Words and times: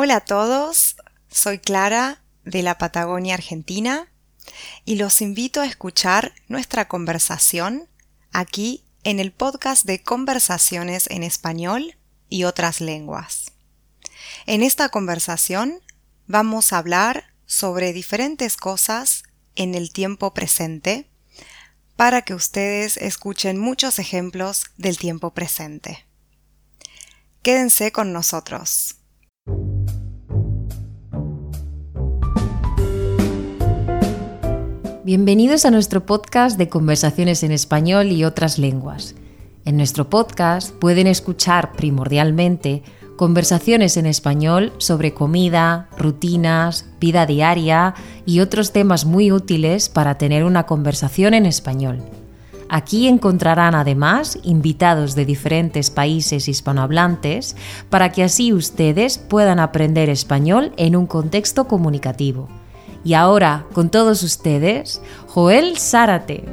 Hola 0.00 0.18
a 0.18 0.20
todos, 0.20 0.94
soy 1.28 1.58
Clara 1.58 2.22
de 2.44 2.62
la 2.62 2.78
Patagonia 2.78 3.34
Argentina 3.34 4.06
y 4.84 4.94
los 4.94 5.20
invito 5.20 5.60
a 5.60 5.66
escuchar 5.66 6.34
nuestra 6.46 6.86
conversación 6.86 7.88
aquí 8.30 8.84
en 9.02 9.18
el 9.18 9.32
podcast 9.32 9.84
de 9.86 10.00
Conversaciones 10.00 11.10
en 11.10 11.24
Español 11.24 11.96
y 12.28 12.44
otras 12.44 12.80
lenguas. 12.80 13.50
En 14.46 14.62
esta 14.62 14.88
conversación 14.88 15.80
vamos 16.28 16.72
a 16.72 16.78
hablar 16.78 17.34
sobre 17.46 17.92
diferentes 17.92 18.56
cosas 18.56 19.24
en 19.56 19.74
el 19.74 19.90
tiempo 19.90 20.32
presente 20.32 21.10
para 21.96 22.22
que 22.22 22.34
ustedes 22.34 22.98
escuchen 22.98 23.58
muchos 23.58 23.98
ejemplos 23.98 24.66
del 24.76 24.96
tiempo 24.96 25.34
presente. 25.34 26.06
Quédense 27.42 27.90
con 27.90 28.12
nosotros. 28.12 28.97
Bienvenidos 35.08 35.64
a 35.64 35.70
nuestro 35.70 36.04
podcast 36.04 36.58
de 36.58 36.68
conversaciones 36.68 37.42
en 37.42 37.50
español 37.50 38.12
y 38.12 38.24
otras 38.26 38.58
lenguas. 38.58 39.14
En 39.64 39.78
nuestro 39.78 40.10
podcast 40.10 40.70
pueden 40.74 41.06
escuchar 41.06 41.72
primordialmente 41.72 42.82
conversaciones 43.16 43.96
en 43.96 44.04
español 44.04 44.70
sobre 44.76 45.14
comida, 45.14 45.88
rutinas, 45.96 46.90
vida 47.00 47.24
diaria 47.24 47.94
y 48.26 48.40
otros 48.40 48.72
temas 48.72 49.06
muy 49.06 49.32
útiles 49.32 49.88
para 49.88 50.18
tener 50.18 50.44
una 50.44 50.66
conversación 50.66 51.32
en 51.32 51.46
español. 51.46 52.02
Aquí 52.68 53.08
encontrarán 53.08 53.74
además 53.74 54.38
invitados 54.42 55.14
de 55.14 55.24
diferentes 55.24 55.88
países 55.88 56.48
hispanohablantes 56.48 57.56
para 57.88 58.12
que 58.12 58.24
así 58.24 58.52
ustedes 58.52 59.16
puedan 59.16 59.58
aprender 59.58 60.10
español 60.10 60.74
en 60.76 60.96
un 60.96 61.06
contexto 61.06 61.66
comunicativo. 61.66 62.50
Y 63.08 63.14
ahora, 63.14 63.64
con 63.72 63.88
todos 63.88 64.22
ustedes, 64.22 65.00
Joel 65.28 65.78
Zárate. 65.78 66.44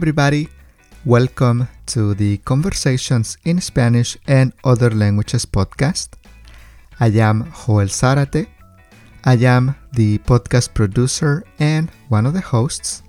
Everybody. 0.00 0.48
Welcome 1.04 1.68
to 1.88 2.14
the 2.14 2.38
Conversations 2.38 3.36
in 3.44 3.60
Spanish 3.60 4.16
and 4.26 4.54
Other 4.64 4.88
Languages 4.88 5.44
podcast. 5.44 6.14
I 6.98 7.08
am 7.08 7.52
Joel 7.52 7.84
Zárate. 7.88 8.46
I 9.24 9.34
am 9.34 9.76
the 9.92 10.16
podcast 10.20 10.72
producer 10.72 11.44
and 11.58 11.90
one 12.08 12.24
of 12.24 12.32
the 12.32 12.40
hosts. 12.40 13.02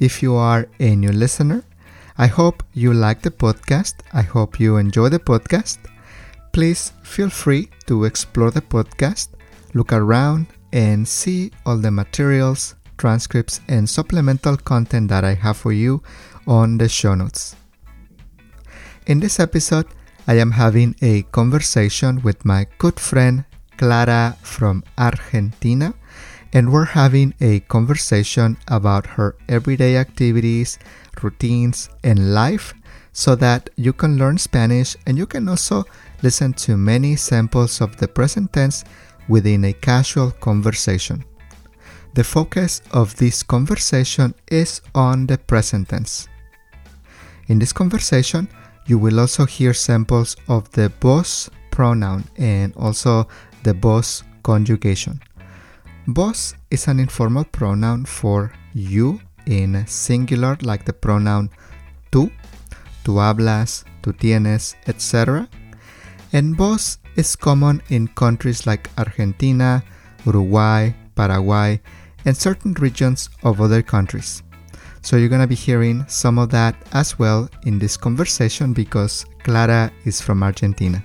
If 0.00 0.20
you 0.20 0.34
are 0.34 0.66
a 0.80 0.96
new 0.96 1.12
listener, 1.12 1.62
I 2.18 2.26
hope 2.26 2.64
you 2.72 2.92
like 2.92 3.22
the 3.22 3.30
podcast. 3.30 3.94
I 4.12 4.22
hope 4.22 4.58
you 4.58 4.78
enjoy 4.78 5.10
the 5.10 5.20
podcast. 5.20 5.78
Please 6.52 6.92
feel 7.04 7.30
free 7.30 7.70
to 7.86 8.02
explore 8.02 8.50
the 8.50 8.62
podcast, 8.62 9.28
look 9.74 9.92
around, 9.92 10.48
and 10.72 11.06
see 11.06 11.52
all 11.64 11.76
the 11.76 11.92
materials 11.92 12.74
transcripts, 12.98 13.60
and 13.68 13.88
supplemental 13.88 14.56
content 14.56 15.08
that 15.08 15.24
I 15.24 15.34
have 15.34 15.56
for 15.56 15.72
you 15.72 16.02
on 16.46 16.78
the 16.78 16.88
show 16.88 17.14
notes. 17.14 17.56
In 19.06 19.20
this 19.20 19.38
episode, 19.38 19.86
I 20.26 20.34
am 20.34 20.52
having 20.52 20.96
a 21.02 21.22
conversation 21.22 22.22
with 22.22 22.44
my 22.44 22.66
good 22.78 22.98
friend 22.98 23.44
Clara 23.76 24.36
from 24.42 24.84
Argentina, 24.96 25.94
and 26.52 26.72
we're 26.72 26.84
having 26.84 27.34
a 27.40 27.60
conversation 27.60 28.56
about 28.68 29.06
her 29.06 29.36
everyday 29.48 29.96
activities, 29.96 30.78
routines, 31.22 31.90
and 32.02 32.32
life 32.32 32.74
so 33.12 33.34
that 33.34 33.70
you 33.76 33.92
can 33.92 34.16
learn 34.16 34.38
Spanish 34.38 34.96
and 35.06 35.18
you 35.18 35.26
can 35.26 35.48
also 35.48 35.84
listen 36.22 36.52
to 36.54 36.76
many 36.76 37.16
samples 37.16 37.80
of 37.80 37.96
the 37.96 38.08
present 38.08 38.52
tense 38.52 38.84
within 39.28 39.64
a 39.64 39.72
casual 39.72 40.30
conversation. 40.30 41.24
The 42.14 42.22
focus 42.22 42.80
of 42.92 43.16
this 43.16 43.42
conversation 43.42 44.34
is 44.48 44.80
on 44.94 45.26
the 45.26 45.36
present 45.36 45.88
tense. 45.88 46.28
In 47.48 47.58
this 47.58 47.72
conversation, 47.72 48.48
you 48.86 48.98
will 48.98 49.18
also 49.18 49.44
hear 49.46 49.74
samples 49.74 50.36
of 50.46 50.70
the 50.70 50.92
vos 51.00 51.50
pronoun 51.72 52.22
and 52.36 52.72
also 52.76 53.26
the 53.64 53.74
vos 53.74 54.22
conjugation. 54.44 55.20
Vos 56.06 56.54
is 56.70 56.86
an 56.86 57.00
informal 57.00 57.44
pronoun 57.44 58.04
for 58.04 58.52
you 58.74 59.20
in 59.46 59.84
singular, 59.88 60.56
like 60.62 60.84
the 60.84 60.92
pronoun 60.92 61.50
tú, 62.12 62.30
tú 63.02 63.18
hablas, 63.18 63.82
tú 64.02 64.12
tienes, 64.12 64.76
etc. 64.86 65.48
And 66.32 66.56
vos 66.56 66.98
is 67.16 67.34
common 67.34 67.82
in 67.88 68.06
countries 68.06 68.68
like 68.68 68.88
Argentina, 68.96 69.82
Uruguay, 70.24 70.92
Paraguay, 71.16 71.80
and 72.24 72.36
certain 72.36 72.72
regions 72.74 73.28
of 73.42 73.60
other 73.60 73.82
countries. 73.82 74.42
So 75.02 75.16
you're 75.16 75.28
gonna 75.28 75.46
be 75.46 75.54
hearing 75.54 76.04
some 76.08 76.38
of 76.38 76.50
that 76.50 76.74
as 76.92 77.18
well 77.18 77.48
in 77.64 77.78
this 77.78 77.96
conversation 77.96 78.72
because 78.72 79.26
Clara 79.42 79.92
is 80.04 80.20
from 80.20 80.42
Argentina. 80.42 81.04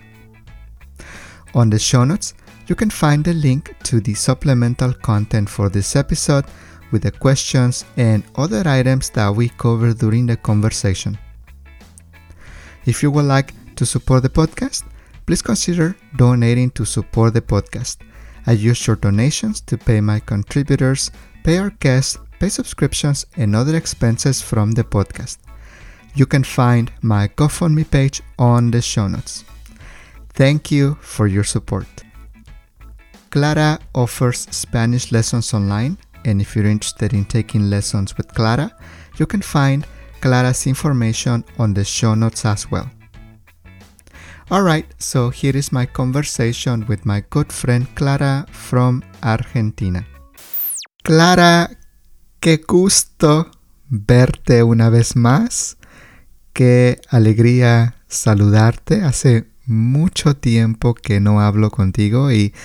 On 1.54 1.70
the 1.70 1.80
show 1.80 2.06
notes, 2.06 2.34
you 2.68 2.76
can 2.76 2.90
find 2.90 3.24
the 3.24 3.34
link 3.34 3.76
to 3.84 4.00
the 4.00 4.14
supplemental 4.14 4.94
content 4.94 5.50
for 5.50 5.70
this 5.70 5.96
episode 5.96 6.46
with 6.92 7.02
the 7.02 7.12
questions 7.12 7.86
and 7.98 8.24
other 8.36 8.64
items 8.68 9.10
that 9.12 9.30
we 9.30 9.50
cover 9.50 9.94
during 9.94 10.28
the 10.28 10.38
conversation. 10.38 11.18
If 12.86 13.04
you 13.04 13.12
would 13.12 13.26
like 13.26 13.54
to 13.76 13.86
support 13.86 14.24
the 14.24 14.30
podcast, 14.30 14.84
please 15.26 15.42
consider 15.42 15.96
donating 16.16 16.72
to 16.72 16.86
support 16.86 17.34
the 17.34 17.42
podcast. 17.42 17.98
I 18.46 18.54
use 18.54 18.88
your 18.88 18.96
donations 18.96 19.62
to 19.62 19.78
pay 19.78 20.02
my 20.02 20.20
contributors, 20.20 21.12
pay 21.44 21.58
our 21.58 21.70
guests, 21.70 22.18
pay 22.40 22.50
subscriptions, 22.50 23.26
and 23.36 23.56
other 23.56 23.76
expenses 23.76 24.42
from 24.42 24.72
the 24.72 24.84
podcast. 24.84 25.38
You 26.16 26.26
can 26.26 26.44
find 26.44 26.92
my 27.02 27.28
GoFundMe 27.28 27.90
page 27.90 28.22
on 28.38 28.72
the 28.72 28.82
show 28.82 29.08
notes. 29.08 29.44
Thank 30.34 30.72
you 30.72 30.96
for 31.02 31.28
your 31.28 31.44
support. 31.44 31.88
Clara 33.30 33.80
offers 33.94 34.48
Spanish 34.50 35.12
lessons 35.12 35.54
online, 35.54 35.98
and 36.26 36.42
if 36.42 36.56
you're 36.56 36.66
interested 36.66 37.14
in 37.14 37.26
taking 37.26 37.70
lessons 37.70 38.18
with 38.18 38.34
Clara, 38.34 38.72
you 39.18 39.26
can 39.26 39.42
find 39.42 39.86
Clara's 40.22 40.66
information 40.66 41.44
on 41.58 41.74
the 41.74 41.84
show 41.84 42.16
notes 42.16 42.46
as 42.46 42.70
well. 42.72 42.90
Alright, 44.52 44.88
so 44.98 45.30
here 45.30 45.56
is 45.56 45.72
my 45.72 45.86
conversation 45.86 46.84
with 46.88 47.06
my 47.06 47.24
good 47.30 47.52
friend 47.52 47.88
Clara 47.94 48.48
from 48.52 49.04
Argentina. 49.22 50.08
Clara, 51.04 51.70
qué 52.40 52.58
gusto 52.68 53.52
verte 53.92 54.64
una 54.64 54.90
vez 54.90 55.16
más. 55.16 55.78
Qué 56.52 57.00
alegría 57.12 57.94
saludarte. 58.08 59.04
Hace 59.04 59.46
mucho 59.68 60.36
tiempo 60.36 60.96
que 60.96 61.20
no 61.20 61.42
hablo 61.42 61.70
contigo 61.70 62.32
y 62.32 62.56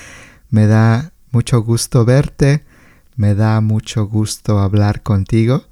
me 0.49 0.67
da 0.67 1.13
mucho 1.33 1.61
gusto 1.61 2.07
verte, 2.07 2.65
me 3.15 3.35
da 3.35 3.61
mucho 3.61 4.07
gusto 4.07 4.59
hablar 4.59 5.03
contigo 5.03 5.67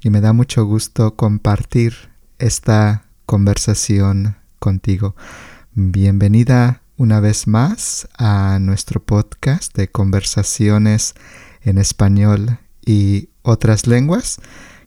y 0.00 0.10
me 0.10 0.20
da 0.20 0.32
mucho 0.32 0.64
gusto 0.64 1.16
compartir 1.16 2.12
esta 2.38 3.02
conversación 3.26 4.36
contigo. 4.60 5.16
Bienvenida 5.78 6.80
una 6.96 7.20
vez 7.20 7.46
más 7.46 8.08
a 8.16 8.58
nuestro 8.62 9.04
podcast 9.04 9.76
de 9.76 9.88
conversaciones 9.88 11.12
en 11.60 11.76
español 11.76 12.60
y 12.86 13.28
otras 13.42 13.86
lenguas, 13.86 14.40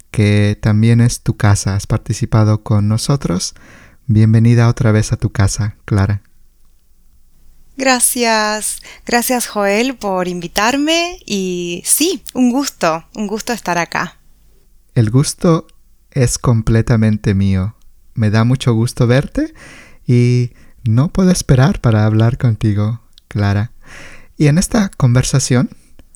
que 0.09 0.57
también 0.59 0.99
es 0.99 1.21
tu 1.21 1.37
casa. 1.37 1.75
Has 1.75 1.85
participado 1.85 2.63
con 2.63 2.87
nosotros. 2.87 3.53
Bienvenida 4.07 4.67
otra 4.67 4.91
vez 4.91 5.13
a 5.13 5.17
tu 5.17 5.29
casa, 5.31 5.75
Clara. 5.85 6.23
Gracias, 7.77 8.79
gracias 9.05 9.45
Joel 9.45 9.95
por 9.95 10.27
invitarme 10.27 11.19
y 11.23 11.83
sí, 11.85 12.23
un 12.33 12.51
gusto, 12.51 13.05
un 13.13 13.27
gusto 13.27 13.53
estar 13.53 13.77
acá. 13.77 14.17
El 14.95 15.11
gusto 15.11 15.67
es 16.09 16.39
completamente 16.39 17.35
mío. 17.35 17.75
Me 18.15 18.31
da 18.31 18.43
mucho 18.43 18.73
gusto 18.73 19.05
verte 19.05 19.53
y 20.07 20.53
no 20.83 21.09
puedo 21.09 21.31
esperar 21.31 21.81
para 21.81 22.05
hablar 22.05 22.37
contigo. 22.37 23.01
Clara. 23.27 23.71
Y 24.37 24.47
en 24.47 24.57
esta 24.57 24.89
conversación 24.89 25.69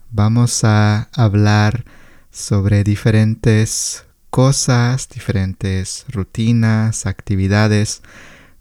vamos 0.09 0.63
a 0.63 1.09
hablar 1.13 1.85
sobre 2.31 2.83
diferentes 2.83 4.05
cosas, 4.29 5.09
diferentes 5.09 6.05
rutinas, 6.09 7.05
actividades, 7.05 8.01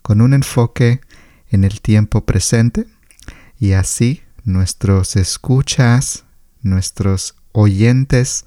con 0.02 0.20
un 0.20 0.34
enfoque 0.34 1.00
en 1.48 1.64
el 1.64 1.80
tiempo 1.80 2.26
presente 2.26 2.86
y 3.58 3.72
así 3.72 4.22
nuestros 4.44 5.16
escuchas, 5.16 6.24
nuestros 6.60 7.36
oyentes 7.52 8.44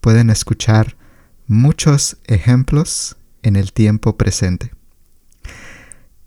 pueden 0.00 0.30
escuchar 0.30 0.96
muchos 1.46 2.16
ejemplos 2.24 3.16
en 3.42 3.56
el 3.56 3.72
tiempo 3.72 4.16
presente. 4.16 4.75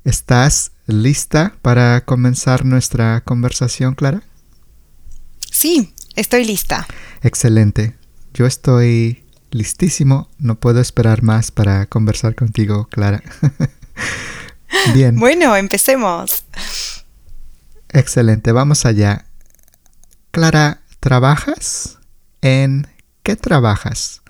¿Estás 0.10 0.72
lista 0.88 1.54
para 1.62 2.02
comenzar 2.04 2.66
nuestra 2.66 3.22
conversación, 3.22 3.94
Clara? 3.94 4.24
Sí, 5.52 5.94
estoy 6.16 6.46
lista. 6.46 6.88
Excelente. 7.22 7.96
Yo 8.34 8.48
estoy 8.48 9.24
listísimo. 9.52 10.28
No 10.40 10.60
puedo 10.60 10.82
esperar 10.82 11.22
más 11.22 11.52
para 11.52 11.86
conversar 11.86 12.34
contigo, 12.34 12.88
Clara. 12.90 13.22
Bien. 14.96 15.16
Bueno, 15.16 15.56
empecemos. 15.56 16.44
Excelente, 17.90 18.52
vamos 18.52 18.88
allá. 18.88 19.26
Clara, 20.32 20.82
¿trabajas? 21.00 22.00
¿En 22.42 22.88
qué 23.22 23.36
trabajas? 23.36 24.24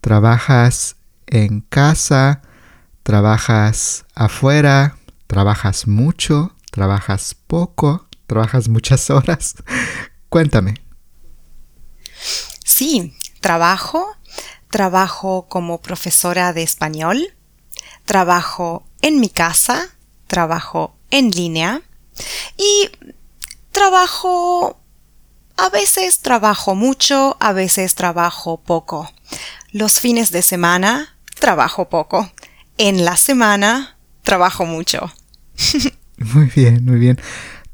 ¿Trabajas 0.00 0.96
en 1.26 1.60
casa? 1.60 2.40
¿Trabajas 3.02 4.06
afuera? 4.14 4.95
¿Trabajas 5.26 5.86
mucho? 5.86 6.54
¿Trabajas 6.70 7.34
poco? 7.46 8.06
¿Trabajas 8.26 8.68
muchas 8.68 9.10
horas? 9.10 9.54
Cuéntame. 10.28 10.74
Sí, 12.64 13.14
trabajo. 13.40 14.06
Trabajo 14.70 15.46
como 15.48 15.80
profesora 15.80 16.52
de 16.52 16.62
español. 16.62 17.34
Trabajo 18.04 18.86
en 19.02 19.20
mi 19.20 19.28
casa. 19.28 19.88
Trabajo 20.26 20.96
en 21.10 21.30
línea. 21.30 21.82
Y 22.56 22.90
trabajo, 23.72 24.80
a 25.56 25.68
veces 25.68 26.20
trabajo 26.20 26.74
mucho, 26.74 27.36
a 27.40 27.52
veces 27.52 27.94
trabajo 27.94 28.58
poco. 28.58 29.10
Los 29.70 30.00
fines 30.00 30.30
de 30.30 30.42
semana 30.42 31.16
trabajo 31.38 31.88
poco. 31.88 32.30
En 32.78 33.04
la 33.04 33.16
semana 33.16 33.95
trabajo 34.26 34.66
mucho. 34.66 35.10
muy 36.18 36.50
bien, 36.54 36.84
muy 36.84 36.98
bien. 36.98 37.18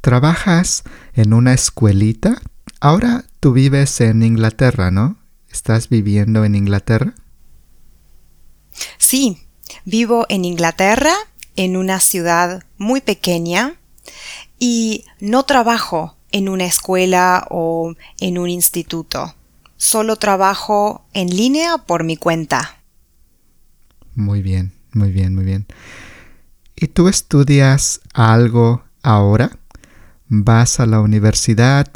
¿Trabajas 0.01 0.85
en 1.15 1.33
una 1.33 1.55
escuelita? 1.55 2.41
Ahora 2.79 3.25
tú 3.41 3.53
vives 3.53 4.01
en 4.01 4.23
Inglaterra, 4.23 4.93
¿no? 4.93 5.17
¿Estás 5.51 5.89
viviendo 5.89 6.45
en 6.45 6.55
Inglaterra? 6.55 7.15
Sí, 8.99 9.39
vivo 9.85 10.27
en 10.29 10.45
Inglaterra, 10.45 11.15
en 11.57 11.77
una 11.77 11.99
ciudad 12.01 12.63
muy 12.79 13.01
pequeña 13.01 13.75
y 14.59 15.05
no 15.21 15.45
trabajo 15.45 16.17
en 16.33 16.49
una 16.49 16.65
escuela 16.65 17.47
o 17.51 17.95
en 18.21 18.39
un 18.39 18.49
instituto. 18.51 19.35
Solo 19.77 20.17
trabajo 20.17 21.05
en 21.13 21.29
línea 21.29 21.79
por 21.79 22.05
mi 22.05 22.17
cuenta. 22.17 22.77
Muy 24.15 24.43
bien, 24.43 24.73
muy 24.93 25.11
bien, 25.11 25.35
muy 25.35 25.45
bien. 25.45 25.67
¿Y 26.83 26.89
tú 26.89 27.07
estudias 27.07 28.01
algo 28.13 28.83
ahora? 29.05 29.57
¿Vas 30.27 30.81
a 30.81 30.87
la 30.87 30.99
universidad? 30.99 31.87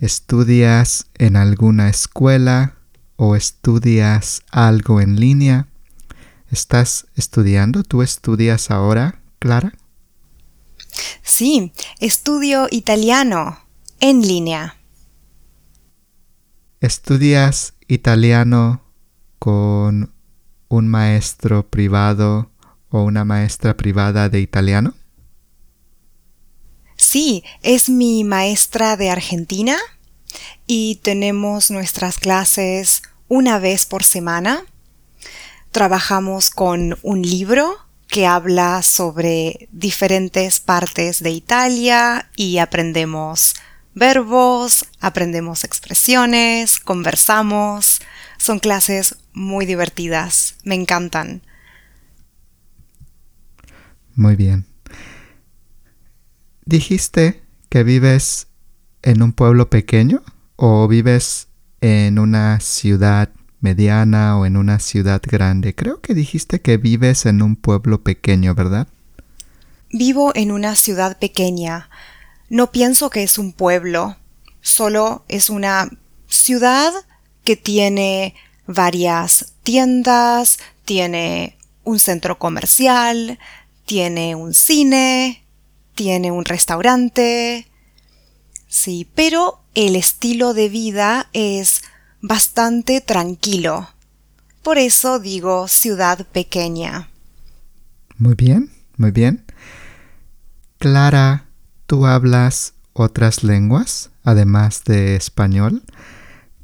¿Estudias 0.00 1.06
en 1.16 1.36
alguna 1.36 1.88
escuela 1.90 2.74
o 3.14 3.36
estudias 3.36 4.42
algo 4.50 5.00
en 5.00 5.20
línea? 5.20 5.68
¿Estás 6.50 7.06
estudiando? 7.14 7.84
¿Tú 7.84 8.02
estudias 8.02 8.72
ahora, 8.72 9.22
Clara? 9.38 9.74
Sí, 11.22 11.72
estudio 12.00 12.66
italiano 12.72 13.60
en 14.00 14.22
línea. 14.22 14.76
¿Estudias 16.80 17.74
italiano 17.86 18.82
con 19.38 20.12
un 20.66 20.88
maestro 20.88 21.70
privado 21.70 22.50
o 22.94 23.02
una 23.02 23.24
maestra 23.24 23.76
privada 23.76 24.28
de 24.28 24.38
italiano? 24.40 24.94
Sí, 26.94 27.42
es 27.62 27.88
mi 27.88 28.22
maestra 28.22 28.96
de 28.96 29.10
Argentina 29.10 29.76
y 30.68 31.00
tenemos 31.02 31.72
nuestras 31.72 32.18
clases 32.18 33.02
una 33.26 33.58
vez 33.58 33.84
por 33.84 34.04
semana. 34.04 34.64
Trabajamos 35.72 36.50
con 36.50 36.96
un 37.02 37.22
libro 37.22 37.76
que 38.06 38.26
habla 38.26 38.80
sobre 38.82 39.68
diferentes 39.72 40.60
partes 40.60 41.20
de 41.20 41.30
Italia 41.30 42.30
y 42.36 42.58
aprendemos 42.58 43.56
verbos, 43.94 44.86
aprendemos 45.00 45.64
expresiones, 45.64 46.78
conversamos. 46.78 48.02
Son 48.38 48.60
clases 48.60 49.16
muy 49.32 49.66
divertidas, 49.66 50.54
me 50.62 50.76
encantan. 50.76 51.42
Muy 54.14 54.36
bien. 54.36 54.66
¿Dijiste 56.64 57.42
que 57.68 57.82
vives 57.82 58.46
en 59.02 59.22
un 59.22 59.32
pueblo 59.32 59.68
pequeño 59.68 60.22
o 60.56 60.88
vives 60.88 61.48
en 61.80 62.18
una 62.18 62.60
ciudad 62.60 63.30
mediana 63.64 64.38
o 64.38 64.46
en 64.46 64.56
una 64.56 64.78
ciudad 64.78 65.22
grande. 65.24 65.74
Creo 65.74 66.00
que 66.00 66.14
dijiste 66.14 66.60
que 66.60 66.76
vives 66.76 67.26
en 67.26 67.42
un 67.42 67.56
pueblo 67.56 68.02
pequeño, 68.02 68.54
¿verdad? 68.54 68.88
Vivo 69.90 70.32
en 70.34 70.52
una 70.52 70.76
ciudad 70.76 71.18
pequeña. 71.18 71.88
No 72.50 72.70
pienso 72.70 73.10
que 73.10 73.22
es 73.22 73.38
un 73.38 73.52
pueblo, 73.52 74.16
solo 74.60 75.24
es 75.28 75.50
una 75.50 75.88
ciudad 76.28 76.92
que 77.42 77.56
tiene 77.56 78.34
varias 78.66 79.54
tiendas, 79.62 80.58
tiene 80.84 81.56
un 81.84 81.98
centro 81.98 82.38
comercial, 82.38 83.38
tiene 83.84 84.34
un 84.34 84.54
cine, 84.54 85.44
tiene 85.94 86.30
un 86.30 86.44
restaurante. 86.44 87.68
Sí, 88.66 89.08
pero 89.14 89.60
el 89.74 89.96
estilo 89.96 90.54
de 90.54 90.68
vida 90.68 91.28
es 91.32 91.82
bastante 92.20 93.00
tranquilo. 93.00 93.88
Por 94.62 94.78
eso 94.78 95.18
digo 95.18 95.68
ciudad 95.68 96.26
pequeña. 96.26 97.10
Muy 98.16 98.34
bien, 98.34 98.70
muy 98.96 99.10
bien. 99.10 99.44
Clara, 100.78 101.46
¿tú 101.86 102.06
hablas 102.06 102.74
otras 102.92 103.44
lenguas 103.44 104.10
además 104.22 104.84
de 104.84 105.16
español? 105.16 105.82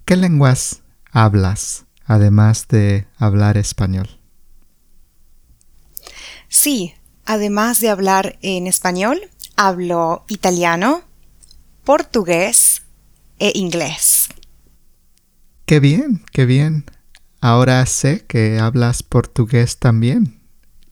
¿Qué 0.05 0.17
lenguas 0.17 0.83
hablas 1.12 1.85
además 2.07 2.67
de 2.69 3.07
hablar 3.19 3.57
español? 3.57 4.19
Sí, 6.49 6.95
además 7.25 7.81
de 7.81 7.91
hablar 7.91 8.39
en 8.43 8.67
español, 8.67 9.21
hablo 9.57 10.25
italiano, 10.29 11.03
portugués 11.85 12.83
e 13.39 13.53
inglés. 13.55 14.29
Qué 15.67 15.81
bien, 15.81 16.25
qué 16.33 16.47
bien. 16.47 16.85
Ahora 17.41 17.85
sé 17.87 18.25
que 18.27 18.59
hablas 18.59 19.03
portugués 19.03 19.79
también. 19.79 20.41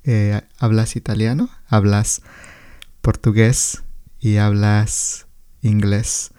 Eh, 0.04 0.40
hablas 0.58 0.97
italiano, 0.97 1.50
hablas 1.66 2.23
portugués 3.02 3.82
y 4.20 4.37
hablas 4.37 5.26
inglés. 5.62 6.30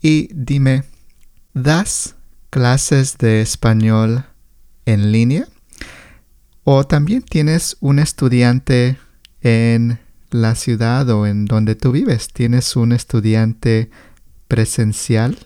Y 0.00 0.28
dime, 0.34 0.84
¿das 1.54 2.14
clases 2.50 3.18
de 3.18 3.40
español 3.40 4.26
en 4.86 5.12
línea? 5.12 5.46
¿O 6.64 6.84
también 6.84 7.22
tienes 7.22 7.76
un 7.80 7.98
estudiante 7.98 8.98
en 9.42 10.00
la 10.30 10.54
ciudad 10.54 11.08
o 11.10 11.26
en 11.26 11.44
donde 11.44 11.74
tú 11.74 11.92
vives? 11.92 12.28
¿Tienes 12.32 12.74
un 12.76 12.92
estudiante 12.92 13.90
presencial 14.48 15.38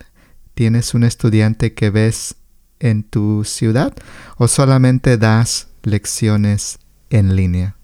¿Tienes 0.59 0.93
un 0.93 1.05
estudiante 1.05 1.73
que 1.73 1.89
ves 1.89 2.35
en 2.81 3.05
tu 3.05 3.45
ciudad 3.45 3.95
o 4.39 4.49
solamente 4.49 5.17
das 5.17 5.69
lecciones 5.85 6.81
en 7.11 7.37
línea? 7.37 7.77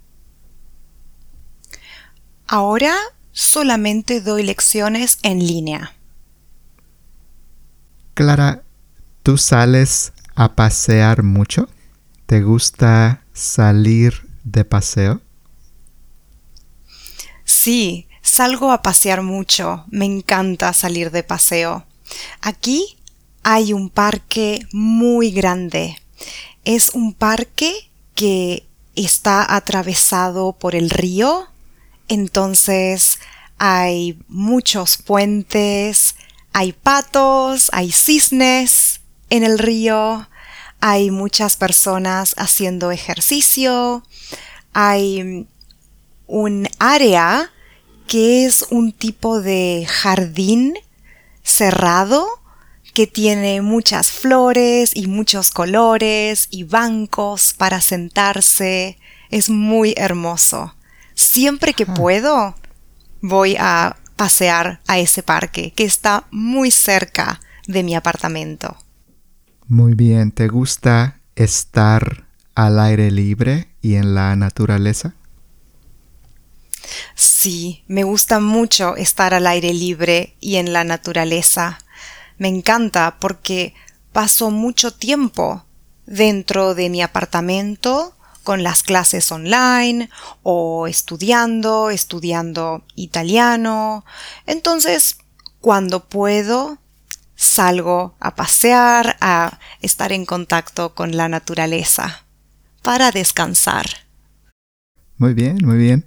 Ahora 2.49 2.97
solamente 3.31 4.21
doy 4.21 4.43
lecciones 4.43 5.21
en 5.23 5.39
línea. 5.39 5.95
Clara, 8.15 8.65
¿tú 9.23 9.39
sales 9.39 10.13
a 10.35 10.57
pasear 10.57 11.23
mucho? 11.23 11.69
¿Te 12.27 12.43
gusta 12.43 13.23
salir 13.33 14.27
de 14.45 14.65
paseo? 14.65 15.21
Sí, 17.45 18.07
salgo 18.23 18.73
a 18.73 18.81
pasear 18.81 19.23
mucho, 19.23 19.85
me 19.89 20.07
encanta 20.07 20.73
salir 20.73 21.11
de 21.11 21.23
paseo. 21.23 21.85
Aquí 22.41 22.97
hay 23.43 23.73
un 23.73 23.91
parque 23.91 24.67
muy 24.73 25.31
grande. 25.31 25.99
Es 26.65 26.89
un 26.91 27.13
parque 27.13 27.91
que 28.15 28.67
está 28.97 29.55
atravesado 29.55 30.53
por 30.53 30.75
el 30.75 30.89
río, 30.89 31.49
entonces 32.09 33.19
hay 33.59 34.19
muchos 34.29 34.97
puentes, 34.97 36.17
hay 36.53 36.73
patos, 36.73 37.69
hay 37.73 37.93
cisnes 37.93 39.01
en 39.31 39.45
el 39.45 39.59
río, 39.59 40.29
hay 40.81 41.11
muchas 41.11 41.57
personas 41.57 42.35
haciendo 42.37 42.91
ejercicio, 42.91 44.03
hay 44.73 45.47
un 46.27 46.69
área 46.79 47.51
que 48.07 48.45
es 48.45 48.67
un 48.71 48.93
tipo 48.93 49.41
de 49.41 49.87
jardín 49.89 50.75
cerrado 51.43 52.27
que 52.95 53.07
tiene 53.07 53.61
muchas 53.61 54.13
flores 54.13 54.93
y 54.95 55.09
muchos 55.09 55.51
colores 55.51 56.47
y 56.51 56.63
bancos 56.63 57.55
para 57.59 57.81
sentarse. 57.81 58.99
Es 59.31 59.51
muy 59.51 59.95
hermoso. 59.97 60.75
Siempre 61.15 61.75
que 61.75 61.87
puedo, 61.87 62.55
voy 63.21 63.57
a 63.59 63.97
pasear 64.17 64.81
a 64.87 64.99
ese 64.99 65.25
parque 65.25 65.73
que 65.73 65.85
está 65.85 66.27
muy 66.31 66.71
cerca 66.71 67.41
de 67.67 67.83
mi 67.83 67.97
apartamento. 67.97 68.77
Muy 69.69 69.95
bien, 69.95 70.31
¿te 70.31 70.49
gusta 70.49 71.21
estar 71.37 72.27
al 72.55 72.79
aire 72.79 73.11
libre 73.11 73.69
y 73.81 73.95
en 73.95 74.15
la 74.15 74.37
naturaleza? 74.37 75.15
Sí, 77.15 77.83
me 77.89 78.05
gusta 78.05 78.41
mucho 78.41 78.95
estar 78.97 79.33
al 79.33 79.47
aire 79.47 79.73
libre 79.73 80.37
y 80.39 80.57
en 80.57 80.75
la 80.75 80.85
naturaleza. 80.85 81.79
Me 82.37 82.49
encanta 82.49 83.17
porque 83.19 83.75
paso 84.13 84.51
mucho 84.51 84.93
tiempo 84.93 85.65
dentro 86.05 86.75
de 86.75 86.91
mi 86.91 87.01
apartamento 87.01 88.15
con 88.43 88.63
las 88.63 88.83
clases 88.83 89.33
online 89.33 90.11
o 90.43 90.87
estudiando, 90.87 91.89
estudiando 91.89 92.85
italiano. 92.97 94.05
Entonces, 94.47 95.17
cuando 95.61 96.05
puedo, 96.05 96.79
salgo 97.45 98.17
a 98.21 98.35
pasear, 98.35 99.17
a 99.21 99.59
estar 99.81 100.13
en 100.13 100.27
contacto 100.27 100.95
con 100.95 101.17
la 101.17 101.29
naturaleza 101.29 102.25
para 102.83 103.11
descansar. 103.11 103.87
Muy 105.17 105.35
bien, 105.35 105.59
muy 105.63 105.77
bien. 105.77 106.05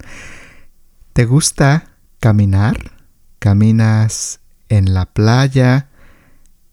¿Te 1.14 1.26
gusta 1.26 1.90
caminar? 2.20 2.92
¿Caminas 3.40 4.42
en 4.70 4.94
la 4.94 5.06
playa? 5.06 5.90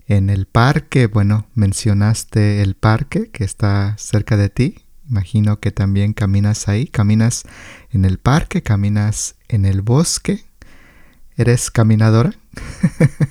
¿En 0.06 0.30
el 0.30 0.46
parque? 0.46 1.06
Bueno, 1.06 1.46
mencionaste 1.54 2.60
el 2.62 2.74
parque 2.74 3.30
que 3.30 3.44
está 3.44 3.96
cerca 3.98 4.36
de 4.36 4.48
ti. 4.48 4.84
Imagino 5.08 5.60
que 5.60 5.70
también 5.70 6.12
caminas 6.12 6.68
ahí. 6.68 6.86
¿Caminas 6.86 7.44
en 7.90 8.04
el 8.04 8.18
parque? 8.18 8.62
¿Caminas 8.62 9.36
en 9.48 9.64
el 9.64 9.82
bosque? 9.82 10.44
¿Eres 11.36 11.68
caminadora? 11.68 12.32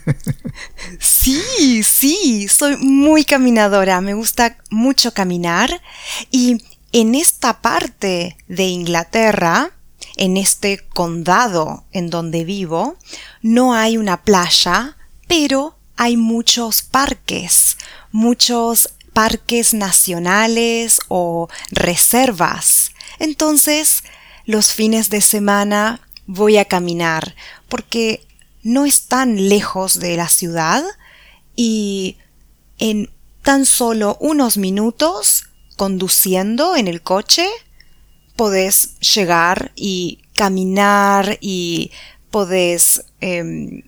sí, 0.99 1.83
sí, 1.83 2.47
soy 2.49 2.75
muy 2.77 3.23
caminadora. 3.23 4.01
Me 4.01 4.13
gusta 4.13 4.57
mucho 4.69 5.13
caminar. 5.13 5.81
Y 6.29 6.61
en 6.91 7.15
esta 7.15 7.61
parte 7.61 8.35
de 8.49 8.65
Inglaterra, 8.65 9.71
en 10.17 10.35
este 10.35 10.79
condado 10.89 11.85
en 11.93 12.09
donde 12.09 12.43
vivo, 12.43 12.97
no 13.41 13.73
hay 13.73 13.97
una 13.97 14.21
playa, 14.21 14.97
pero 15.27 15.77
hay 15.95 16.17
muchos 16.17 16.81
parques, 16.81 17.77
muchos 18.11 18.95
parques 19.13 19.73
nacionales 19.73 20.99
o 21.07 21.47
reservas. 21.71 22.91
Entonces, 23.19 24.03
los 24.45 24.73
fines 24.73 25.09
de 25.09 25.21
semana 25.21 26.01
voy 26.25 26.57
a 26.57 26.65
caminar 26.65 27.35
porque 27.73 28.23
no 28.61 28.85
están 28.85 29.49
lejos 29.49 29.99
de 29.99 30.15
la 30.15 30.29
ciudad 30.29 30.83
y 31.55 32.17
en 32.77 33.09
tan 33.41 33.65
solo 33.65 34.15
unos 34.19 34.59
minutos 34.59 35.45
conduciendo 35.75 36.75
en 36.75 36.87
el 36.87 37.01
coche 37.01 37.47
podés 38.35 38.99
llegar 38.99 39.71
y 39.75 40.19
caminar 40.35 41.39
y 41.41 41.89
podés 42.29 43.05
em, 43.21 43.81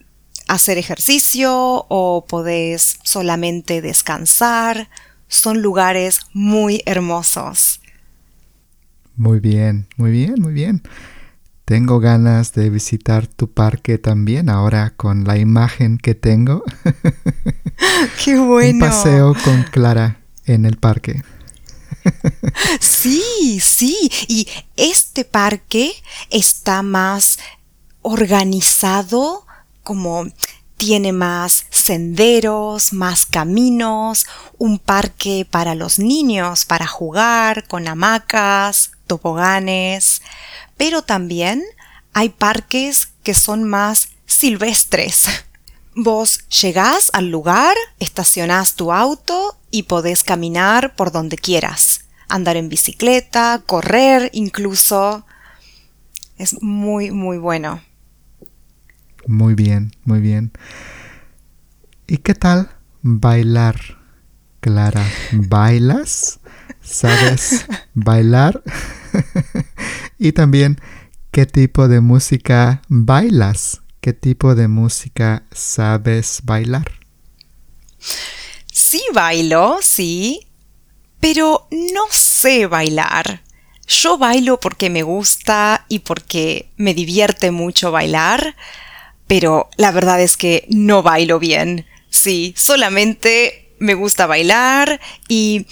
hacer 0.48 0.80
ejercicio 0.80 1.86
o 1.88 2.26
podés 2.28 2.98
solamente 3.04 3.84
descansar. 3.84 4.90
Son 5.28 5.62
lugares 5.62 6.22
muy 6.34 6.82
hermosos. 6.88 7.82
Muy 9.16 9.40
bien, 9.40 9.88
muy 9.96 10.10
bien, 10.10 10.42
muy 10.42 10.54
bien. 10.54 10.82
Tengo 11.66 12.00
ganas 12.00 12.54
de 12.54 12.70
visitar 12.70 13.26
tu 13.26 13.52
parque 13.52 13.98
también 13.98 14.50
ahora 14.50 14.94
con 14.96 15.24
la 15.24 15.38
imagen 15.38 15.98
que 15.98 16.14
tengo. 16.14 16.64
Qué 18.24 18.38
bueno. 18.38 18.86
Un 18.86 18.92
paseo 18.92 19.36
con 19.44 19.64
Clara 19.64 20.20
en 20.46 20.66
el 20.66 20.78
parque. 20.78 21.24
Sí, 22.80 23.60
sí. 23.60 24.12
Y 24.28 24.48
este 24.78 25.26
parque 25.26 25.92
está 26.30 26.84
más 26.84 27.40
organizado, 28.04 29.48
como 29.82 30.28
tiene 30.78 31.14
más 31.14 31.66
senderos, 31.72 32.94
más 32.94 33.26
caminos, 33.26 34.28
un 34.60 34.78
parque 34.78 35.48
para 35.50 35.74
los 35.74 35.98
niños 35.98 36.66
para 36.66 36.86
jugar 36.86 37.68
con 37.68 37.88
hamacas, 37.88 38.92
toboganes, 39.08 40.22
pero 40.78 41.02
también 41.02 41.64
hay 42.14 42.30
parques 42.30 43.10
que 43.24 43.34
son 43.34 43.64
más 43.64 44.10
silvestres. 44.26 45.28
Vos 45.96 46.40
llegás 46.62 47.10
al 47.14 47.30
lugar, 47.30 47.76
estacionás 48.00 48.76
tu 48.76 48.92
auto 48.92 49.58
y 49.72 49.84
podés 49.84 50.24
caminar 50.24 50.96
por 50.96 51.12
donde 51.12 51.38
quieras. 51.38 52.06
Andar 52.28 52.58
en 52.58 52.70
bicicleta, 52.70 53.62
correr 53.66 54.30
incluso. 54.34 55.26
Es 56.38 56.62
muy, 56.62 57.12
muy 57.12 57.38
bueno. 57.38 57.82
Muy 59.28 59.56
bien, 59.56 59.92
muy 60.04 60.20
bien. 60.20 60.52
¿Y 62.08 62.18
qué 62.18 62.36
tal 62.36 62.70
bailar, 63.02 63.80
Clara? 64.60 65.06
¿Bailas? 65.32 66.40
¿Sabes 66.82 67.66
bailar? 67.94 68.62
y 70.18 70.32
también, 70.32 70.80
¿qué 71.32 71.46
tipo 71.46 71.88
de 71.88 72.02
música 72.02 72.82
bailas? 72.88 73.82
¿Qué 74.02 74.14
tipo 74.14 74.56
de 74.56 74.68
música 74.68 75.44
sabes 75.52 76.42
bailar? 76.44 76.92
Sí 78.72 79.02
bailo, 79.14 79.80
sí, 79.82 80.48
pero 81.20 81.68
no 81.72 82.04
sé 82.12 82.68
bailar. 82.68 83.42
Yo 83.88 84.18
bailo 84.18 84.60
porque 84.60 84.90
me 84.90 85.04
gusta 85.04 85.86
y 85.90 86.00
porque 86.00 86.70
me 86.78 86.94
divierte 86.94 87.52
mucho 87.52 87.92
bailar, 87.92 88.56
pero 89.28 89.70
la 89.78 89.92
verdad 89.92 90.22
es 90.22 90.38
que 90.38 90.66
no 90.70 91.04
bailo 91.04 91.40
bien. 91.40 91.86
Sí, 92.10 92.54
solamente 92.58 93.74
me 93.80 93.94
gusta 93.94 94.26
bailar 94.26 95.00
y 95.28 95.66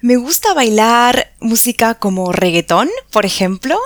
me 0.00 0.16
gusta 0.16 0.54
bailar 0.54 1.32
música 1.40 1.94
como 1.94 2.32
reggaetón, 2.32 2.88
por 3.10 3.26
ejemplo, 3.26 3.78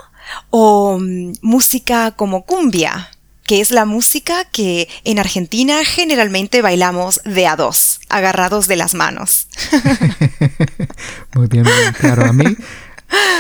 o 0.51 0.99
mm, 0.99 1.33
música 1.43 2.13
como 2.13 2.45
cumbia 2.45 3.11
que 3.45 3.61
es 3.61 3.71
la 3.71 3.85
música 3.85 4.45
que 4.45 4.89
en 5.05 5.19
Argentina 5.19 5.85
generalmente 5.85 6.63
bailamos 6.63 7.21
de 7.25 7.47
a 7.47 7.57
dos, 7.57 8.01
agarrados 8.09 8.69
de 8.69 8.77
las 8.77 8.95
manos. 8.95 9.49
muy 11.35 11.49
bien, 11.49 11.65
claro. 11.99 12.25
A 12.25 12.33
mí, 12.33 12.45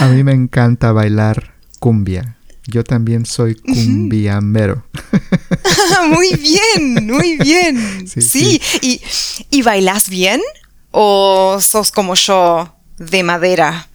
a 0.00 0.09
mí 0.09 0.25
me 0.25 0.33
encanta 0.33 0.93
bailar 0.93 1.55
cumbia. 1.79 2.37
Yo 2.67 2.85
también 2.85 3.26
soy 3.26 3.55
cumbiamero. 3.55 4.85
muy 6.09 6.35
bien, 6.35 7.07
muy 7.07 7.37
bien. 7.38 8.07
Sí, 8.07 8.61
¿Y, 8.81 9.00
¿Y 9.50 9.62
bailas 9.62 10.09
bien? 10.09 10.41
¿O 10.93 11.59
sos 11.61 11.91
como 11.91 12.15
yo, 12.15 12.77
de 12.99 13.23
madera? 13.23 13.89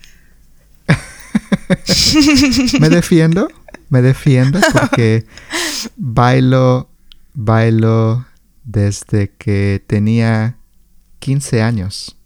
me 2.79 2.89
defiendo, 2.89 3.47
me 3.89 4.01
defiendo 4.01 4.59
porque 4.73 5.25
bailo, 5.95 6.89
bailo 7.33 8.25
desde 8.63 9.31
que 9.37 9.83
tenía 9.85 10.57
15 11.19 11.61
años. 11.61 12.17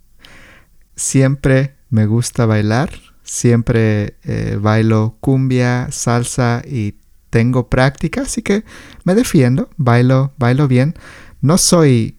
Siempre 0.95 1.75
me 1.89 2.05
gusta 2.05 2.45
bailar, 2.45 2.91
siempre 3.23 4.15
eh, 4.23 4.57
bailo 4.59 5.17
cumbia, 5.19 5.89
salsa 5.91 6.61
y 6.65 6.95
tengo 7.29 7.67
práctica, 7.67 8.21
así 8.21 8.41
que 8.41 8.63
me 9.03 9.15
defiendo, 9.15 9.69
bailo, 9.75 10.33
bailo 10.37 10.67
bien. 10.67 10.95
No 11.41 11.57
soy 11.57 12.15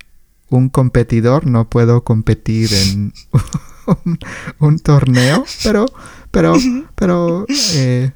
un 0.56 0.68
competidor, 0.68 1.46
no 1.46 1.68
puedo 1.68 2.04
competir 2.04 2.70
en 2.72 3.12
un, 4.58 4.78
torneo, 4.78 5.44
pero, 5.62 5.86
pero, 6.30 6.54
pero, 6.94 7.46
eh, 7.74 8.12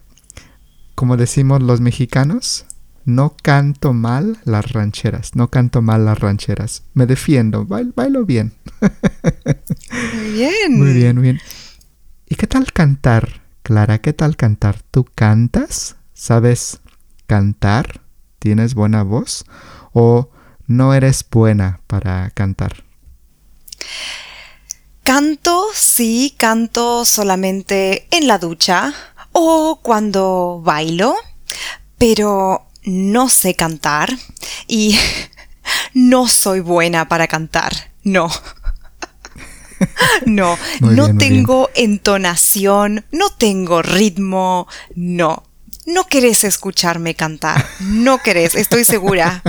como 0.95 1.17
decimos 1.17 1.63
los 1.63 1.81
mexicanos, 1.81 2.67
no 3.05 3.37
canto 3.41 3.93
mal 3.93 4.39
las 4.45 4.73
rancheras, 4.73 5.37
no 5.37 5.49
canto 5.49 5.81
mal 5.81 6.05
las 6.05 6.19
rancheras. 6.19 6.83
Me 6.93 7.07
defiendo, 7.07 7.65
bailo, 7.65 8.27
bien. 8.27 8.53
Muy 10.15 10.33
bien. 10.33 10.79
Muy 10.79 10.93
bien, 10.93 11.15
muy 11.15 11.23
bien. 11.23 11.41
¿Y 12.29 12.35
qué 12.35 12.47
tal 12.47 12.73
cantar, 12.73 13.43
Clara? 13.63 13.99
¿Qué 13.99 14.13
tal 14.13 14.37
cantar? 14.37 14.83
¿Tú 14.91 15.07
cantas? 15.15 15.97
¿Sabes 16.15 16.81
cantar? 17.27 18.01
¿Tienes 18.41 18.75
buena 18.75 19.05
voz? 19.05 19.45
¿O 19.93 20.31
no 20.67 20.95
eres 20.95 21.25
buena 21.31 21.81
para 21.87 22.31
cantar? 22.31 22.85
Canto, 25.03 25.67
sí, 25.73 26.35
canto 26.37 27.05
solamente 27.05 28.09
en 28.11 28.27
la 28.27 28.39
ducha 28.39 28.93
o 29.33 29.81
cuando 29.83 30.61
bailo, 30.65 31.15
pero 31.99 32.67
no 32.83 33.29
sé 33.29 33.55
cantar 33.55 34.11
y 34.67 34.99
no 35.95 36.27
soy 36.29 36.61
buena 36.61 37.09
para 37.09 37.29
cantar, 37.29 37.93
no. 38.03 38.31
No, 40.25 40.59
no 40.81 41.17
tengo 41.19 41.69
entonación, 41.75 43.05
no 43.13 43.29
tengo 43.31 43.83
ritmo, 43.83 44.67
no. 44.95 45.43
No 45.85 46.05
querés 46.05 46.45
escucharme 46.45 47.15
cantar, 47.15 47.65
no 47.81 48.19
querés, 48.19 48.55
estoy 48.55 48.85
segura. 48.85 49.43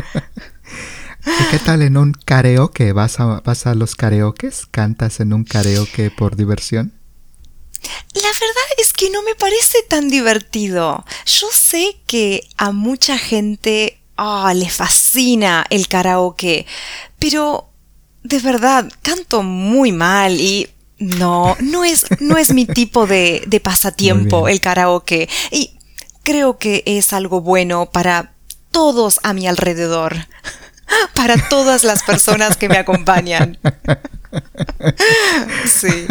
¿Y 1.25 1.51
qué 1.51 1.59
tal 1.59 1.81
en 1.81 1.97
un 1.97 2.13
karaoke? 2.13 2.93
¿Vas 2.93 3.19
a, 3.19 3.41
¿Vas 3.41 3.67
a 3.67 3.75
los 3.75 3.95
karaokes? 3.95 4.67
¿Cantas 4.71 5.19
en 5.19 5.33
un 5.33 5.43
karaoke 5.43 6.12
por 6.12 6.36
diversión? 6.36 6.93
La 8.13 8.21
verdad 8.21 8.69
es 8.79 8.93
que 8.93 9.09
no 9.09 9.21
me 9.24 9.36
parece 9.36 9.83
tan 9.88 10.09
divertido. 10.09 11.05
Yo 11.25 11.47
sé 11.51 11.97
que 12.07 12.47
a 12.57 12.71
mucha 12.71 13.17
gente 13.17 14.00
ah, 14.15 14.53
le 14.55 14.69
fascina 14.69 15.65
el 15.69 15.88
karaoke, 15.88 16.65
pero 17.19 17.69
de 18.24 18.39
verdad 18.39 18.91
canto 19.01 19.43
muy 19.43 19.91
mal 19.91 20.39
y 20.39 20.69
no, 20.97 21.55
no 21.59 21.83
es, 21.83 22.05
no 22.19 22.38
es 22.38 22.53
mi 22.53 22.65
tipo 22.65 23.05
de, 23.05 23.43
de 23.47 23.59
pasatiempo 23.59 24.47
el 24.47 24.59
karaoke. 24.59 25.29
Y 25.51 25.77
creo 26.24 26.57
que 26.57 26.83
es 26.86 27.13
algo 27.13 27.41
bueno 27.41 27.89
para 27.91 28.33
todos 28.71 29.19
a 29.24 29.33
mi 29.33 29.47
alrededor. 29.47 30.15
Para 31.15 31.36
todas 31.50 31.84
las 31.84 32.03
personas 32.03 32.58
que 32.58 32.70
me 32.70 32.77
acompañan. 32.77 33.58
Sí. 35.65 36.08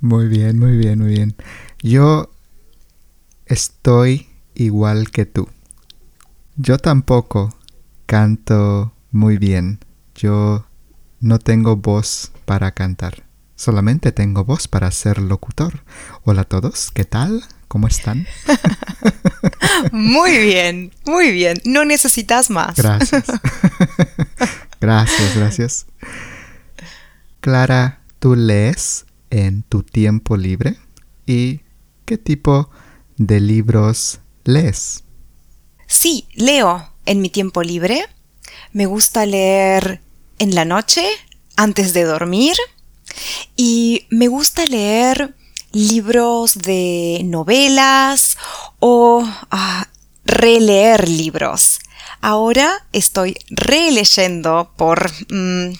Muy 0.00 0.28
bien, 0.28 0.58
muy 0.58 0.76
bien, 0.76 0.98
muy 0.98 1.08
bien. 1.08 1.36
Yo 1.82 2.30
estoy 3.46 4.28
igual 4.54 5.10
que 5.10 5.26
tú. 5.26 5.48
Yo 6.56 6.78
tampoco 6.78 7.56
canto 8.06 8.94
muy 9.10 9.38
bien. 9.38 9.80
Yo 10.14 10.66
no 11.20 11.38
tengo 11.38 11.76
voz 11.76 12.32
para 12.44 12.72
cantar. 12.72 13.24
Solamente 13.56 14.12
tengo 14.12 14.44
voz 14.44 14.68
para 14.68 14.90
ser 14.90 15.18
locutor. 15.18 15.84
Hola 16.24 16.42
a 16.42 16.44
todos, 16.44 16.90
¿qué 16.92 17.04
tal? 17.04 17.42
¿Cómo 17.68 17.86
están? 17.86 18.26
Muy 19.92 20.38
bien, 20.38 20.92
muy 21.04 21.32
bien. 21.32 21.60
No 21.64 21.84
necesitas 21.84 22.50
más. 22.50 22.76
Gracias. 22.76 23.24
gracias, 24.80 25.36
gracias. 25.36 25.86
Clara, 27.40 28.00
¿tú 28.18 28.36
lees? 28.36 29.06
en 29.34 29.62
tu 29.64 29.82
tiempo 29.82 30.36
libre 30.36 30.76
y 31.26 31.60
qué 32.04 32.18
tipo 32.18 32.70
de 33.16 33.40
libros 33.40 34.20
lees. 34.44 35.02
Sí, 35.88 36.28
leo 36.34 36.88
en 37.04 37.20
mi 37.20 37.30
tiempo 37.30 37.62
libre. 37.64 38.06
Me 38.72 38.86
gusta 38.86 39.26
leer 39.26 40.00
en 40.38 40.54
la 40.54 40.64
noche, 40.64 41.04
antes 41.56 41.92
de 41.94 42.04
dormir. 42.04 42.54
Y 43.56 44.06
me 44.10 44.28
gusta 44.28 44.66
leer 44.66 45.34
libros 45.74 46.54
de 46.54 47.20
novelas 47.24 48.38
o 48.80 49.26
ah, 49.50 49.88
releer 50.24 51.08
libros. 51.08 51.80
Ahora 52.20 52.86
estoy 52.92 53.36
releyendo 53.50 54.72
por 54.76 55.10
mm, 55.30 55.72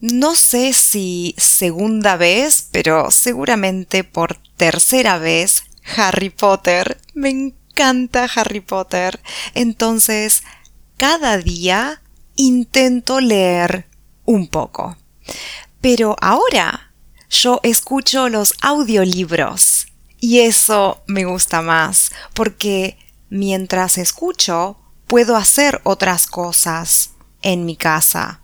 no 0.00 0.34
sé 0.34 0.72
si 0.72 1.34
segunda 1.36 2.16
vez, 2.16 2.68
pero 2.70 3.10
seguramente 3.10 4.04
por 4.04 4.38
tercera 4.56 5.18
vez, 5.18 5.64
Harry 5.96 6.30
Potter. 6.30 6.98
Me 7.12 7.28
encanta 7.28 8.28
Harry 8.34 8.60
Potter. 8.60 9.20
Entonces, 9.54 10.42
cada 10.96 11.36
día 11.38 12.02
intento 12.36 13.20
leer 13.20 13.86
un 14.24 14.48
poco. 14.48 14.96
Pero 15.80 16.16
ahora 16.20 16.89
yo 17.30 17.60
escucho 17.62 18.28
los 18.28 18.54
audiolibros 18.60 19.86
y 20.18 20.40
eso 20.40 21.02
me 21.06 21.24
gusta 21.24 21.62
más 21.62 22.12
porque 22.34 22.98
mientras 23.30 23.96
escucho 23.96 24.76
puedo 25.06 25.36
hacer 25.36 25.80
otras 25.84 26.26
cosas 26.26 27.12
en 27.42 27.64
mi 27.64 27.76
casa 27.76 28.40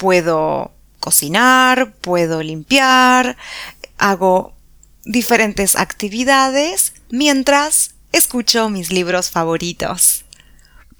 puedo 0.00 0.72
cocinar, 0.98 1.94
puedo 2.00 2.42
limpiar, 2.42 3.36
hago 3.98 4.54
diferentes 5.04 5.76
actividades 5.76 6.94
mientras 7.10 7.94
escucho 8.10 8.70
mis 8.70 8.90
libros 8.90 9.30
favoritos. 9.30 10.24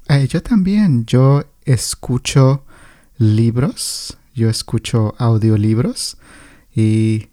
Eh, 0.08 0.28
yo 0.28 0.42
también, 0.42 1.06
yo 1.06 1.44
escucho 1.64 2.64
libros, 3.16 4.18
yo 4.34 4.50
escucho 4.50 5.14
audiolibros 5.18 6.18
y 6.74 7.28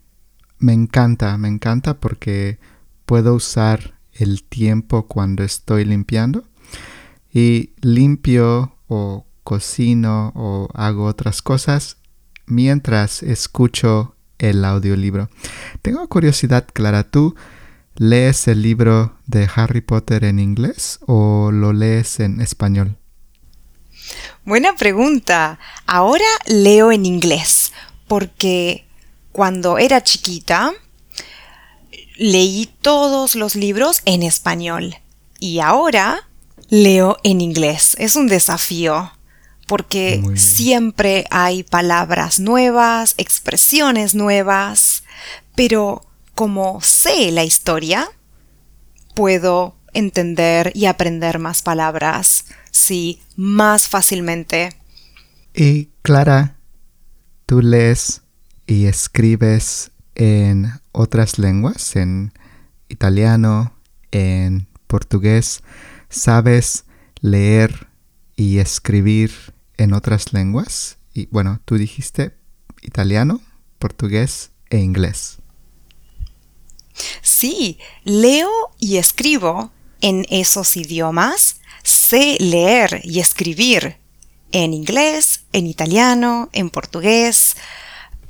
me 0.60 0.74
encanta, 0.74 1.38
me 1.38 1.48
encanta 1.48 1.96
porque 1.96 2.60
puedo 3.06 3.36
usar 3.36 3.96
el 4.14 4.44
tiempo 4.44 5.08
cuando 5.08 5.44
estoy 5.44 5.86
limpiando 5.86 6.44
y 7.32 7.72
limpio 7.82 8.76
o 8.88 9.26
cocino 9.44 10.32
o 10.36 10.70
hago 10.74 11.06
otras 11.06 11.42
cosas 11.42 11.98
mientras 12.46 13.22
escucho 13.24 14.16
el 14.40 14.66
audiolibro. 14.66 15.30
Tengo 15.82 16.08
curiosidad, 16.10 16.68
Clara, 16.74 17.04
¿tú 17.04 17.36
lees 17.96 18.48
el 18.48 18.62
libro 18.62 19.18
de 19.26 19.50
Harry 19.56 19.82
Potter 19.82 20.24
en 20.24 20.40
inglés 20.40 21.00
o 21.06 21.52
lo 21.52 21.74
lees 21.74 22.20
en 22.20 22.42
español? 22.42 22.98
Buena 24.46 24.76
pregunta. 24.76 25.60
Ahora 25.86 26.26
leo 26.46 26.92
en 26.92 27.06
inglés 27.06 27.74
porque 28.08 28.87
cuando 29.38 29.78
era 29.78 30.02
chiquita 30.02 30.74
leí 32.16 32.68
todos 32.82 33.36
los 33.36 33.56
libros 33.56 34.02
en 34.06 34.24
español 34.24 34.96
y 35.38 35.60
ahora 35.60 36.28
leo 36.70 37.18
en 37.22 37.42
inglés. 37.42 37.96
Es 38.00 38.16
un 38.16 38.26
desafío 38.26 39.12
porque 39.68 40.24
siempre 40.38 41.26
hay 41.30 41.62
palabras 41.62 42.40
nuevas, 42.40 43.14
expresiones 43.20 44.16
nuevas, 44.16 45.04
pero 45.54 46.04
como 46.34 46.82
sé 46.82 47.30
la 47.30 47.44
historia, 47.44 48.10
puedo 49.14 49.76
entender 49.94 50.72
y 50.74 50.88
aprender 50.88 51.38
más 51.38 51.62
palabras, 51.62 52.46
sí, 52.72 53.22
más 53.36 53.88
fácilmente. 53.88 54.72
Y 55.54 55.90
Clara, 56.02 56.58
tú 57.46 57.62
lees 57.62 58.24
y 58.68 58.86
escribes 58.86 59.92
en 60.16 60.72
otras 60.92 61.40
lenguas, 61.40 61.96
en 61.96 62.34
italiano, 62.90 63.74
en 64.12 64.68
portugués, 64.88 65.64
¿sabes 66.10 66.86
leer 67.22 67.88
y 68.36 68.60
escribir 68.60 69.32
en 69.78 69.94
otras 69.94 70.34
lenguas. 70.34 70.98
Y 71.14 71.28
bueno, 71.28 71.60
tú 71.66 71.78
dijiste 71.78 72.36
italiano, 72.82 73.42
portugués 73.80 74.52
e 74.70 74.78
inglés. 74.80 75.38
Sí, 77.22 77.80
leo 78.04 78.50
y 78.80 78.98
escribo 78.98 79.72
en 80.02 80.26
esos 80.30 80.78
idiomas. 80.78 81.60
Sé 81.84 82.38
leer 82.40 83.02
y 83.04 83.20
escribir 83.20 83.98
en 84.52 84.74
inglés, 84.74 85.44
en 85.54 85.68
italiano, 85.68 86.50
en 86.54 86.70
portugués, 86.70 87.56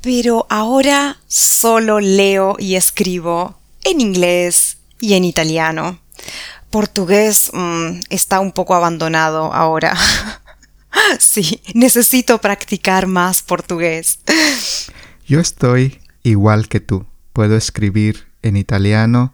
pero 0.00 0.46
ahora 0.48 1.18
solo 1.26 2.00
leo 2.00 2.56
y 2.58 2.76
escribo 2.76 3.58
en 3.84 4.00
inglés 4.00 4.78
y 5.00 5.14
en 5.14 5.24
italiano, 5.24 5.98
portugués 6.70 7.50
mm, 7.52 8.00
está 8.10 8.40
un 8.40 8.52
poco 8.52 8.74
abandonado 8.74 9.52
ahora. 9.52 9.96
sí, 11.18 11.60
necesito 11.74 12.38
practicar 12.38 13.06
más 13.06 13.42
portugués. 13.42 14.20
Yo 15.26 15.40
estoy 15.40 16.00
igual 16.22 16.68
que 16.68 16.80
tú. 16.80 17.06
Puedo 17.32 17.56
escribir 17.56 18.26
en 18.42 18.56
italiano, 18.56 19.32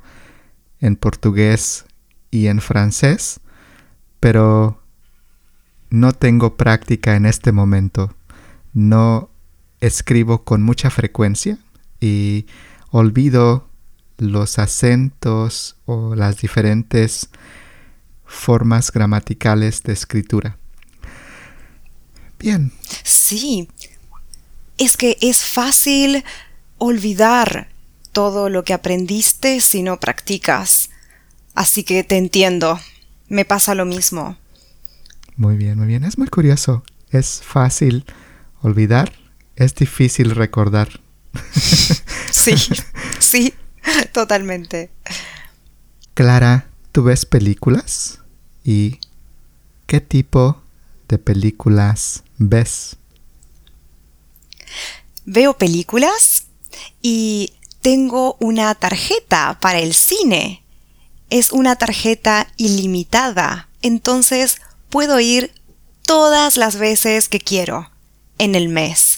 en 0.81 0.97
portugués 0.97 1.85
y 2.31 2.49
en 2.49 2.61
francés, 2.61 3.41
pero 4.21 4.83
no 5.91 6.13
tengo 6.13 6.57
práctica 6.57 7.17
en 7.17 7.27
este 7.27 7.53
momento. 7.53 8.15
No 8.73 9.31
escribo 9.87 10.45
con 10.45 10.63
mucha 10.63 10.91
frecuencia 10.91 11.59
y 12.01 12.47
olvido 12.91 13.69
los 14.19 14.59
acentos 14.59 15.77
o 15.87 16.15
las 16.15 16.39
diferentes 16.39 17.29
formas 18.25 18.91
gramaticales 18.93 19.83
de 19.83 19.93
escritura. 19.93 20.57
Bien. 22.39 22.73
Sí, 23.03 23.69
es 24.79 24.97
que 24.97 25.19
es 25.21 25.45
fácil 25.45 26.25
olvidar 26.79 27.69
todo 28.13 28.49
lo 28.49 28.65
que 28.65 28.75
aprendiste 28.75 29.61
si 29.61 29.83
no 29.83 30.01
practicas. 30.01 30.91
Así 31.55 31.85
que 31.85 32.05
te 32.05 32.17
entiendo. 32.17 32.81
Me 33.29 33.45
pasa 33.45 33.75
lo 33.75 33.85
mismo. 33.85 34.37
Muy 35.37 35.57
bien, 35.57 35.79
muy 35.79 35.89
bien. 35.89 36.05
Es 36.05 36.19
muy 36.19 36.29
curioso. 36.29 36.85
Es 37.11 37.43
fácil 37.45 38.05
olvidar, 38.63 39.13
es 39.57 39.75
difícil 39.75 40.31
recordar. 40.31 41.01
sí, 42.31 42.55
sí, 43.19 43.55
totalmente. 44.13 44.91
Clara, 46.15 46.69
¿tú 46.93 47.05
ves 47.05 47.27
películas? 47.27 48.21
¿Y 48.65 49.01
qué 49.87 50.01
tipo 50.01 50.63
de 51.09 51.19
películas 51.19 52.23
ves? 52.39 52.97
Veo 55.27 55.57
películas 55.57 56.45
y 57.03 57.53
tengo 57.81 58.37
una 58.41 58.75
tarjeta 58.75 59.59
para 59.61 59.79
el 59.79 59.95
cine. 59.95 60.63
Es 61.31 61.51
una 61.53 61.77
tarjeta 61.77 62.47
ilimitada, 62.57 63.69
entonces 63.83 64.57
puedo 64.91 65.19
ir 65.21 65.53
todas 66.03 66.57
las 66.57 66.77
veces 66.77 67.29
que 67.29 67.41
quiero 67.41 67.91
en 68.39 68.55
el 68.55 68.69
mes. 68.69 69.14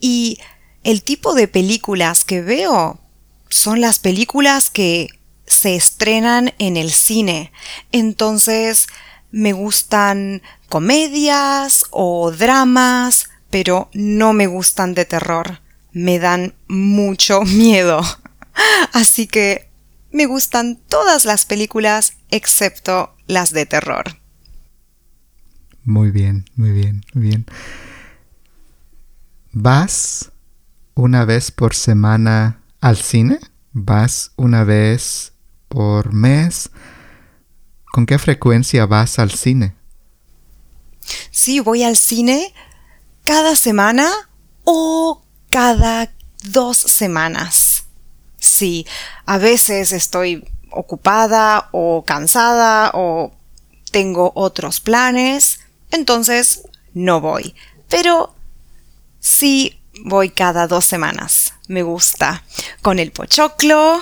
Y 0.00 0.38
el 0.84 1.02
tipo 1.02 1.34
de 1.34 1.48
películas 1.48 2.24
que 2.24 2.42
veo 2.42 3.00
son 3.48 3.80
las 3.80 3.98
películas 3.98 4.70
que 4.70 5.08
se 5.46 5.74
estrenan 5.74 6.54
en 6.58 6.76
el 6.76 6.90
cine. 6.90 7.52
Entonces 7.92 8.86
me 9.30 9.52
gustan 9.52 10.42
comedias 10.68 11.86
o 11.90 12.30
dramas, 12.30 13.28
pero 13.50 13.88
no 13.92 14.32
me 14.32 14.46
gustan 14.46 14.94
de 14.94 15.04
terror. 15.04 15.60
Me 15.92 16.18
dan 16.18 16.54
mucho 16.68 17.42
miedo. 17.44 18.00
Así 18.92 19.26
que 19.26 19.68
me 20.10 20.26
gustan 20.26 20.76
todas 20.88 21.24
las 21.24 21.46
películas 21.46 22.14
excepto 22.30 23.14
las 23.26 23.52
de 23.52 23.66
terror. 23.66 24.18
Muy 25.84 26.10
bien, 26.10 26.44
muy 26.56 26.70
bien, 26.70 27.04
muy 27.14 27.28
bien. 27.28 27.46
¿Vas 29.60 30.30
una 30.94 31.24
vez 31.24 31.50
por 31.50 31.74
semana 31.74 32.62
al 32.80 32.96
cine? 32.96 33.40
¿Vas 33.72 34.30
una 34.36 34.62
vez 34.62 35.32
por 35.66 36.12
mes? 36.12 36.70
¿Con 37.92 38.06
qué 38.06 38.20
frecuencia 38.20 38.86
vas 38.86 39.18
al 39.18 39.32
cine? 39.32 39.74
Sí, 41.32 41.58
voy 41.58 41.82
al 41.82 41.96
cine 41.96 42.54
cada 43.24 43.56
semana 43.56 44.08
o 44.62 45.24
cada 45.50 46.14
dos 46.44 46.78
semanas. 46.78 47.86
Sí, 48.38 48.86
a 49.26 49.38
veces 49.38 49.90
estoy 49.90 50.48
ocupada 50.70 51.68
o 51.72 52.04
cansada 52.04 52.92
o 52.94 53.32
tengo 53.90 54.30
otros 54.36 54.78
planes, 54.78 55.58
entonces 55.90 56.62
no 56.94 57.20
voy. 57.20 57.56
Pero 57.88 58.37
sí 59.20 59.80
voy 60.04 60.30
cada 60.30 60.66
dos 60.66 60.84
semanas. 60.84 61.54
Me 61.68 61.82
gusta. 61.82 62.44
Con 62.82 62.98
el 62.98 63.12
pochoclo, 63.12 64.00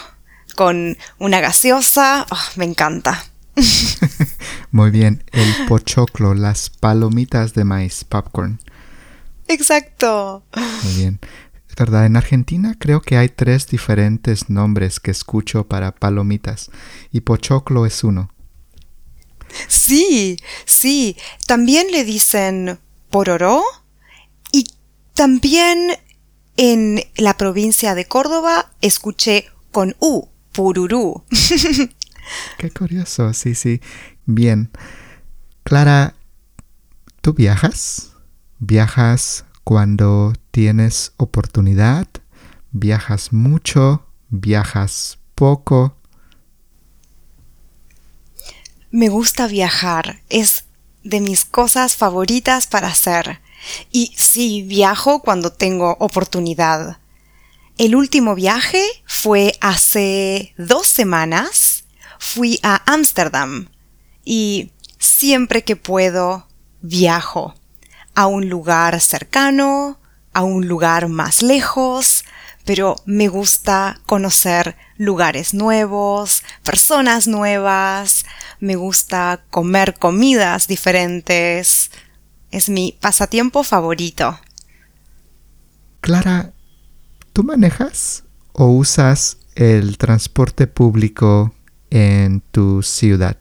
con 0.55 0.97
una 1.19 1.41
gaseosa. 1.41 2.27
Oh, 2.31 2.45
me 2.57 2.65
encanta. 2.65 3.25
Muy 4.71 4.91
bien, 4.91 5.25
el 5.33 5.67
pochoclo, 5.67 6.35
las 6.35 6.71
palomitas 6.71 7.55
de 7.55 7.65
maíz, 7.65 8.05
popcorn. 8.05 8.61
Exacto. 9.49 10.45
Muy 10.83 10.95
bien. 10.95 11.21
Es 11.69 11.77
verdad, 11.77 12.07
en 12.07 12.17
Argentina 12.17 12.75
creo 12.79 13.01
que 13.01 13.17
hay 13.17 13.29
tres 13.29 13.67
diferentes 13.67 14.51
nombres 14.51 15.01
que 15.01 15.11
escucho 15.11 15.67
para 15.67 15.95
palomitas 15.95 16.71
y 17.13 17.21
pochoclo 17.21 17.87
es 17.87 18.05
uno. 18.05 18.31
Sí, 19.69 20.37
sí. 20.65 21.17
También 21.47 21.91
le 21.93 22.05
dicen 22.05 22.79
pororó 23.11 23.63
también 25.17 25.93
en 26.59 27.03
la 27.17 27.37
provincia 27.37 27.95
de 27.95 28.05
Córdoba 28.05 28.71
escuché 28.83 29.47
con 29.73 29.97
U, 29.99 30.29
pururú. 30.53 31.25
Qué 32.59 32.71
curioso, 32.71 33.33
sí, 33.33 33.55
sí. 33.55 33.81
Bien. 34.27 34.71
Clara, 35.65 36.15
¿tú 37.23 37.33
viajas? 37.33 38.13
¿Viajas 38.59 39.47
cuando 39.65 40.35
tienes 40.51 41.13
oportunidad? 41.17 42.07
¿Viajas 42.73 43.33
mucho? 43.33 44.07
¿Viajas 44.29 45.19
poco? 45.35 45.97
Me 48.91 49.09
gusta 49.09 49.47
viajar, 49.47 50.21
es 50.29 50.65
de 51.05 51.21
mis 51.21 51.45
cosas 51.45 51.97
favoritas 51.97 52.67
para 52.67 52.89
hacer. 52.89 53.41
Y 53.91 54.13
sí, 54.17 54.63
viajo 54.63 55.21
cuando 55.21 55.53
tengo 55.53 55.97
oportunidad. 55.99 56.99
El 57.79 57.95
último 57.95 58.35
viaje 58.35 58.83
fue 59.05 59.57
hace 59.61 60.55
dos 60.57 60.87
semanas. 60.87 61.85
Fui 62.19 62.59
a 62.63 62.83
Ámsterdam 62.91 63.69
y 64.25 64.73
siempre 64.99 65.63
que 65.65 65.77
puedo 65.77 66.49
viajo 66.81 67.55
a 68.15 68.27
un 68.27 68.49
lugar 68.49 69.01
cercano, 69.01 70.01
a 70.33 70.43
un 70.43 70.67
lugar 70.67 71.09
más 71.09 71.43
lejos, 71.43 72.25
pero 72.65 72.97
me 73.05 73.29
gusta 73.29 74.01
conocer 74.07 74.77
lugares 74.97 75.55
nuevos, 75.55 76.43
personas 76.65 77.29
nuevas, 77.29 78.27
me 78.59 78.75
gusta 78.75 79.45
comer 79.51 79.95
comidas 79.95 80.67
diferentes. 80.67 81.91
Es 82.57 82.71
mi 82.71 82.97
pasatiempo 83.03 83.63
favorito. 83.63 84.41
Clara, 86.01 86.55
¿tú 87.35 87.45
manejas 87.45 88.25
o 88.55 88.69
usas 88.69 89.37
el 89.57 89.99
transporte 89.99 90.67
público 90.67 91.53
en 91.91 92.41
tu 92.41 92.83
ciudad? 92.83 93.37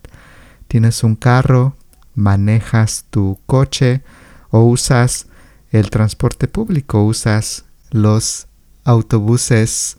¿Tienes 0.67 1.01
un 1.01 1.15
carro? 1.15 1.77
¿Manejas 2.13 3.05
tu 3.09 3.39
coche? 3.45 4.03
¿O 4.49 4.63
usas 4.63 5.27
el 5.71 5.89
transporte 5.91 6.49
público? 6.49 7.01
¿Usas 7.05 7.63
los 7.91 8.47
autobuses 8.83 9.95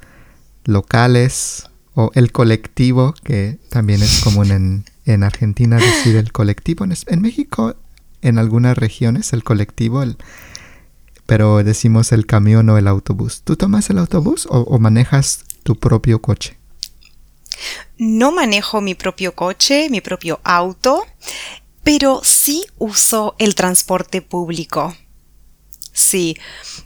locales 0.64 1.70
o 1.94 2.10
el 2.12 2.32
colectivo, 2.32 3.14
que 3.24 3.58
también 3.70 4.02
es 4.02 4.20
común 4.20 4.50
en, 4.50 4.84
en 5.06 5.22
Argentina 5.22 5.76
decir 5.76 6.16
el 6.16 6.32
colectivo. 6.32 6.84
En, 6.84 6.92
en, 7.06 7.22
México, 7.22 7.76
en 8.22 8.38
algunas 8.38 8.76
regiones, 8.76 9.32
el 9.32 9.44
colectivo, 9.44 10.02
el, 10.02 10.16
pero 11.26 11.62
decimos 11.62 12.12
el 12.12 12.26
camión 12.26 12.68
o 12.70 12.78
el 12.78 12.88
autobús. 12.88 13.42
¿Tú 13.42 13.56
tomas 13.56 13.90
el 13.90 13.98
autobús 13.98 14.46
o, 14.50 14.60
o 14.60 14.78
manejas 14.78 15.44
tu 15.62 15.76
propio 15.76 16.20
coche? 16.22 16.56
No 17.98 18.32
manejo 18.32 18.80
mi 18.80 18.94
propio 18.94 19.34
coche, 19.34 19.88
mi 19.90 20.00
propio 20.00 20.40
auto, 20.44 21.06
pero 21.82 22.20
sí 22.22 22.64
uso 22.78 23.34
el 23.38 23.54
transporte 23.54 24.20
público. 24.22 24.94
Sí, 25.92 26.36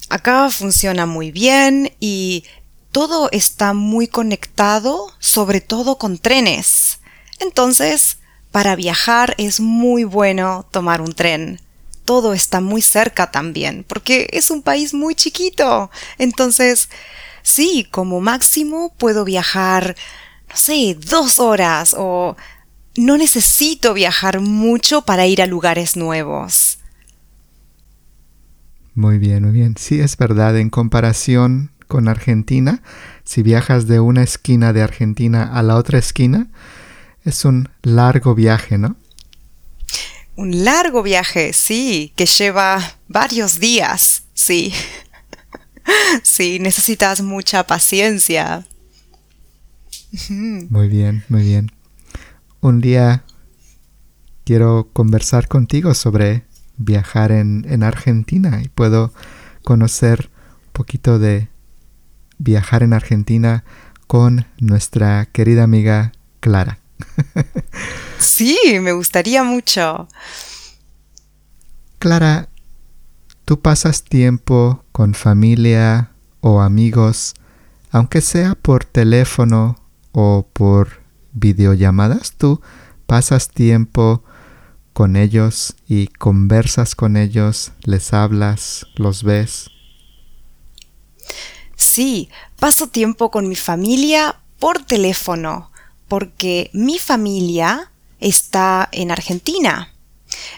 acá 0.09 0.49
funciona 0.51 1.05
muy 1.05 1.33
bien 1.33 1.93
y 1.99 2.45
todo 2.93 3.29
está 3.33 3.73
muy 3.73 4.07
conectado, 4.07 5.12
sobre 5.19 5.61
todo 5.61 5.99
con 5.99 6.19
trenes. 6.19 7.01
Entonces, 7.40 8.19
para 8.51 8.77
viajar 8.77 9.35
es 9.39 9.61
muy 9.61 10.05
bueno 10.05 10.67
tomar 10.71 11.01
un 11.01 11.13
tren. 11.13 11.61
Todo 12.05 12.33
está 12.33 12.61
muy 12.61 12.83
cerca 12.83 13.31
también, 13.31 13.85
porque 13.87 14.29
es 14.33 14.51
un 14.51 14.63
país 14.63 14.95
muy 14.95 15.15
chiquito. 15.15 15.91
Entonces, 16.19 16.89
sí, 17.43 17.87
como 17.91 18.21
máximo 18.21 18.93
puedo 18.99 19.25
viajar, 19.25 19.97
no 20.49 20.57
sé, 20.57 20.97
dos 20.99 21.39
horas 21.39 21.95
o 21.97 22.37
no 22.97 23.17
necesito 23.17 23.95
viajar 23.95 24.41
mucho 24.41 25.03
para 25.03 25.27
ir 25.27 25.41
a 25.41 25.47
lugares 25.47 25.97
nuevos. 25.97 26.79
Muy 28.95 29.19
bien, 29.19 29.45
muy 29.45 29.53
bien. 29.53 29.77
Sí, 29.79 30.01
es 30.01 30.17
verdad, 30.17 30.59
en 30.59 30.71
comparación 30.71 31.71
con 31.87 32.09
Argentina, 32.09 32.83
si 33.25 33.43
viajas 33.43 33.87
de 33.87 34.01
una 34.01 34.23
esquina 34.23 34.73
de 34.73 34.83
Argentina 34.83 35.45
a 35.53 35.63
la 35.63 35.77
otra 35.77 35.99
esquina, 35.99 36.49
es 37.31 37.45
un 37.45 37.69
largo 37.83 38.35
viaje, 38.35 38.77
¿no? 38.77 38.97
Un 40.37 40.64
largo 40.64 41.03
viaje, 41.03 41.53
sí, 41.53 42.12
que 42.16 42.27
lleva 42.27 42.97
varios 43.09 43.61
días, 43.61 44.25
sí. 44.35 44.73
sí, 46.23 46.59
necesitas 46.61 47.23
mucha 47.23 47.66
paciencia. 47.66 48.66
Muy 50.29 50.88
bien, 50.88 51.25
muy 51.29 51.43
bien. 51.43 51.71
Un 52.61 52.81
día 52.81 53.25
quiero 54.45 54.90
conversar 54.93 55.47
contigo 55.47 55.95
sobre 55.95 56.45
viajar 56.77 57.31
en, 57.31 57.64
en 57.69 57.83
Argentina 57.83 58.61
y 58.64 58.69
puedo 58.69 59.12
conocer 59.62 60.31
un 60.66 60.73
poquito 60.73 61.19
de 61.19 61.49
viajar 62.38 62.83
en 62.83 62.93
Argentina 62.93 63.64
con 64.09 64.47
nuestra 64.59 65.27
querida 65.27 65.62
amiga 65.62 66.12
Clara. 66.40 66.80
Sí, 68.19 68.59
me 68.81 68.93
gustaría 68.93 69.43
mucho. 69.43 70.09
Clara, 71.99 72.49
¿tú 73.45 73.61
pasas 73.61 74.05
tiempo 74.05 74.85
con 74.93 75.15
familia 75.15 76.13
o 76.41 76.61
amigos, 76.61 77.35
aunque 77.91 78.21
sea 78.21 78.55
por 78.55 78.85
teléfono 78.85 79.77
o 80.13 80.49
por 80.53 81.03
videollamadas? 81.33 82.33
¿Tú 82.33 82.61
pasas 83.07 83.49
tiempo 83.49 84.25
con 84.93 85.17
ellos 85.17 85.77
y 85.89 86.09
conversas 86.09 86.95
con 86.95 87.17
ellos, 87.17 87.73
les 87.85 88.13
hablas, 88.13 88.87
los 88.97 89.23
ves? 89.23 89.71
Sí, 91.77 92.29
paso 92.59 92.89
tiempo 92.89 93.31
con 93.31 93.49
mi 93.49 93.57
familia 93.57 94.41
por 94.59 94.85
teléfono, 94.85 95.69
porque 96.11 96.70
mi 96.73 96.99
familia 96.99 97.92
está 98.18 98.88
en 98.90 99.12
Argentina. 99.12 99.94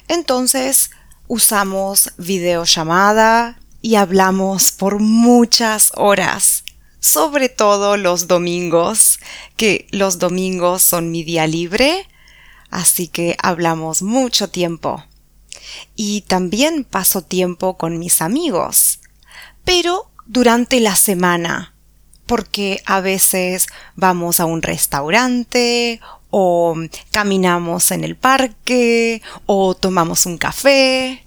Entonces, 0.08 0.90
usamos 1.28 2.10
videollamada 2.16 3.60
y 3.82 3.96
hablamos 3.96 4.72
por 4.72 4.98
muchas 4.98 5.92
horas, 5.94 6.64
sobre 7.00 7.50
todo 7.50 7.98
los 7.98 8.28
domingos, 8.28 9.20
que 9.58 9.86
los 9.90 10.18
domingos 10.18 10.84
son 10.84 11.10
mi 11.10 11.22
día 11.22 11.46
libre, 11.46 12.08
así 12.70 13.06
que 13.06 13.36
hablamos 13.42 14.00
mucho 14.00 14.48
tiempo. 14.48 15.04
Y 15.94 16.22
también 16.22 16.82
paso 16.84 17.20
tiempo 17.20 17.76
con 17.76 17.98
mis 17.98 18.22
amigos, 18.22 19.00
pero 19.64 20.10
durante 20.24 20.80
la 20.80 20.96
semana, 20.96 21.71
porque 22.26 22.82
a 22.86 23.00
veces 23.00 23.66
vamos 23.96 24.40
a 24.40 24.44
un 24.44 24.62
restaurante 24.62 26.00
o 26.30 26.74
caminamos 27.10 27.90
en 27.90 28.04
el 28.04 28.16
parque 28.16 29.22
o 29.46 29.74
tomamos 29.74 30.26
un 30.26 30.38
café. 30.38 31.24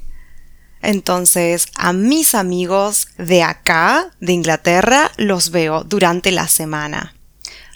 Entonces 0.82 1.68
a 1.76 1.94
mis 1.94 2.36
amigos 2.36 3.10
de 3.18 3.44
acá, 3.44 4.12
de 4.20 4.34
Inglaterra, 4.34 5.12
los 5.18 5.52
veo 5.52 5.84
durante 5.84 6.32
la 6.32 6.48
semana. 6.48 7.16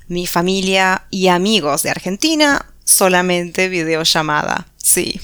Mi 0.07 0.25
familia 0.25 1.05
y 1.11 1.27
amigos 1.27 1.83
de 1.83 1.91
Argentina, 1.91 2.65
solamente 2.83 3.69
videollamada, 3.69 4.67
sí. 4.77 5.21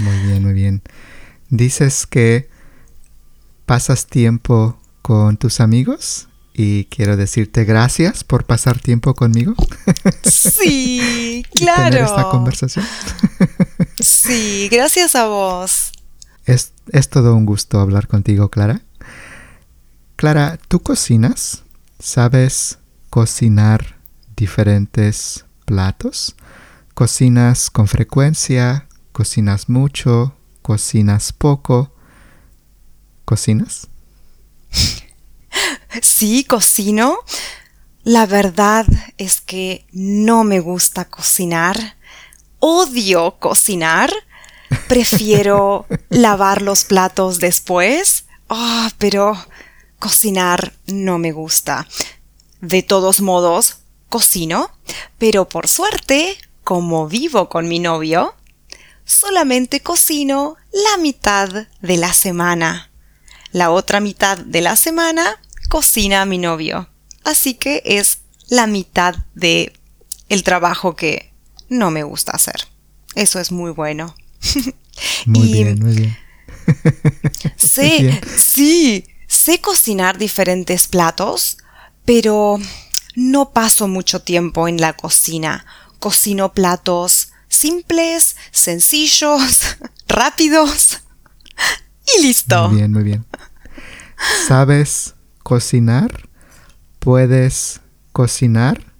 Muy 0.00 0.16
bien, 0.26 0.42
muy 0.42 0.54
bien. 0.54 0.82
Dices 1.50 2.06
que 2.06 2.48
pasas 3.66 4.06
tiempo 4.06 4.76
con 5.02 5.36
tus 5.36 5.60
amigos 5.60 6.28
y 6.54 6.84
quiero 6.86 7.16
decirte 7.16 7.64
gracias 7.64 8.24
por 8.24 8.44
pasar 8.44 8.78
tiempo 8.78 9.14
conmigo. 9.14 9.54
Sí, 10.24 11.44
claro. 11.54 11.90
tener 11.90 12.04
esta 12.04 12.28
conversación. 12.28 12.84
Sí, 13.98 14.68
gracias 14.70 15.14
a 15.14 15.26
vos. 15.26 15.92
Es, 16.44 16.72
es 16.90 17.08
todo 17.08 17.34
un 17.34 17.46
gusto 17.46 17.80
hablar 17.80 18.08
contigo, 18.08 18.50
Clara. 18.50 18.82
Clara, 20.16 20.58
¿tú 20.68 20.80
cocinas? 20.80 21.62
¿Sabes 21.98 22.78
cocinar 23.10 23.96
diferentes 24.36 25.44
platos? 25.64 26.34
¿Cocinas 26.94 27.70
con 27.70 27.88
frecuencia? 27.88 28.88
¿Cocinas 29.12 29.68
mucho? 29.68 30.34
¿Cocinas 30.62 31.32
poco? 31.32 31.94
¿Cocinas? 33.24 33.88
Sí, 36.00 36.44
cocino. 36.44 37.18
La 38.04 38.26
verdad 38.26 38.86
es 39.18 39.40
que 39.40 39.86
no 39.92 40.44
me 40.44 40.60
gusta 40.60 41.04
cocinar. 41.04 41.96
Odio 42.58 43.38
cocinar. 43.38 44.12
Prefiero 44.88 45.86
lavar 46.08 46.62
los 46.62 46.84
platos 46.84 47.38
después. 47.38 48.24
Ah, 48.48 48.90
pero 48.98 49.36
cocinar 49.98 50.72
no 50.86 51.18
me 51.18 51.32
gusta. 51.32 51.86
De 52.60 52.82
todos 52.82 53.20
modos, 53.20 53.78
cocino, 54.08 54.70
pero 55.18 55.48
por 55.48 55.68
suerte, 55.68 56.38
como 56.64 57.08
vivo 57.08 57.48
con 57.48 57.68
mi 57.68 57.78
novio, 57.78 58.34
solamente 59.04 59.80
cocino 59.80 60.56
la 60.72 60.96
mitad 60.98 61.66
de 61.80 61.96
la 61.96 62.12
semana. 62.12 62.90
La 63.50 63.70
otra 63.70 64.00
mitad 64.00 64.38
de 64.38 64.60
la 64.60 64.76
semana 64.76 65.40
cocina 65.72 66.26
mi 66.26 66.36
novio. 66.36 66.86
Así 67.24 67.54
que 67.54 67.80
es 67.86 68.18
la 68.50 68.66
mitad 68.66 69.14
de 69.34 69.72
el 70.28 70.42
trabajo 70.42 70.96
que 70.96 71.32
no 71.70 71.90
me 71.90 72.02
gusta 72.02 72.32
hacer. 72.32 72.68
Eso 73.14 73.40
es 73.40 73.50
muy 73.50 73.70
bueno. 73.70 74.14
Muy 75.24 75.50
bien, 75.50 75.78
muy 75.78 75.94
bien. 75.94 76.16
sé, 77.56 78.20
sí, 78.36 79.06
sé 79.26 79.60
cocinar 79.60 80.18
diferentes 80.18 80.86
platos, 80.86 81.56
pero 82.04 82.58
no 83.14 83.52
paso 83.52 83.88
mucho 83.88 84.20
tiempo 84.20 84.68
en 84.68 84.78
la 84.78 84.92
cocina. 84.92 85.64
Cocino 85.98 86.52
platos 86.52 87.32
simples, 87.48 88.36
sencillos, 88.50 89.60
rápidos 90.08 91.00
y 92.18 92.22
listo. 92.22 92.68
Muy 92.68 92.76
bien, 92.76 92.92
muy 92.92 93.02
bien. 93.02 93.24
¿Sabes 94.46 95.14
cocinar? 95.42 96.28
Puedes 96.98 97.80
cocinar, 98.12 98.92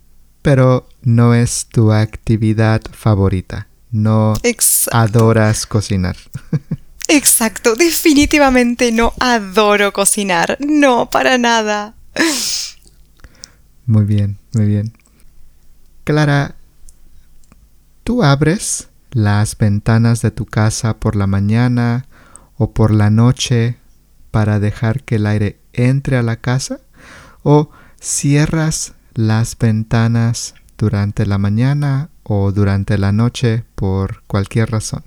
pero 0.42 0.88
no 1.02 1.35
es 1.35 1.66
tu 1.66 1.92
actividad 1.92 2.83
favorita. 2.92 3.68
No 3.90 4.35
adoras 4.90 5.66
cocinar. 5.66 6.16
Exacto, 7.09 7.74
definitivamente 7.74 8.90
no 8.90 9.12
adoro 9.20 9.92
cocinar. 9.92 10.57
No, 10.61 11.11
para 11.11 11.37
nada. 11.37 11.94
Muy 13.87 14.05
bien, 14.05 14.38
muy 14.55 14.66
bien. 14.66 14.92
Clara, 16.05 16.55
¿tú 18.02 18.22
abres 18.22 18.88
las 19.11 19.59
ventanas 19.59 20.22
de 20.22 20.31
tu 20.31 20.46
casa 20.46 20.98
por 20.98 21.16
la 21.16 21.26
mañana 21.26 22.07
o 22.57 22.72
por 22.72 22.92
la 22.92 23.11
noche 23.11 23.76
para 24.31 24.59
dejar 24.59 25.02
que 25.02 25.16
el 25.16 25.26
aire 25.26 25.59
entre 25.72 26.16
a 26.16 26.22
la 26.22 26.37
casa? 26.37 26.80
¿O 27.42 27.70
cierras 28.00 28.94
las 29.14 29.58
ventanas 29.58 30.54
durante 30.78 31.26
la 31.26 31.38
mañana 31.38 32.11
o 32.22 32.52
durante 32.52 32.98
la 32.98 33.12
noche 33.12 33.64
por 33.74 34.22
cualquier 34.24 34.70
razón? 34.70 35.04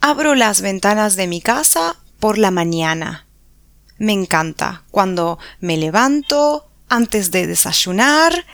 Abro 0.00 0.34
las 0.34 0.60
ventanas 0.60 1.16
de 1.16 1.26
mi 1.26 1.40
casa 1.40 1.96
por 2.20 2.38
la 2.38 2.50
mañana. 2.50 3.26
Me 3.98 4.12
encanta 4.12 4.84
cuando 4.90 5.38
me 5.60 5.76
levanto 5.76 6.70
antes 6.88 7.30
de 7.30 7.46
desayunar, 7.46 8.46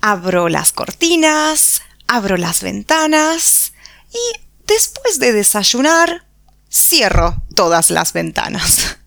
abro 0.00 0.48
las 0.48 0.72
cortinas, 0.72 1.82
abro 2.06 2.36
las 2.36 2.62
ventanas 2.62 3.72
y 4.10 4.40
después 4.66 5.18
de 5.18 5.32
desayunar 5.32 6.26
cierro 6.70 7.42
todas 7.54 7.90
las 7.90 8.12
ventanas. 8.12 8.98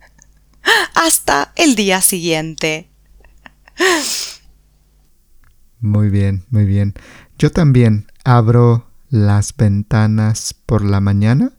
Hasta 0.93 1.53
el 1.55 1.75
día 1.75 2.01
siguiente. 2.01 2.89
Muy 5.79 6.09
bien, 6.09 6.45
muy 6.49 6.65
bien. 6.65 6.93
Yo 7.37 7.51
también 7.51 8.11
abro 8.23 8.87
las 9.09 9.55
ventanas 9.55 10.53
por 10.65 10.83
la 10.83 10.99
mañana, 10.99 11.53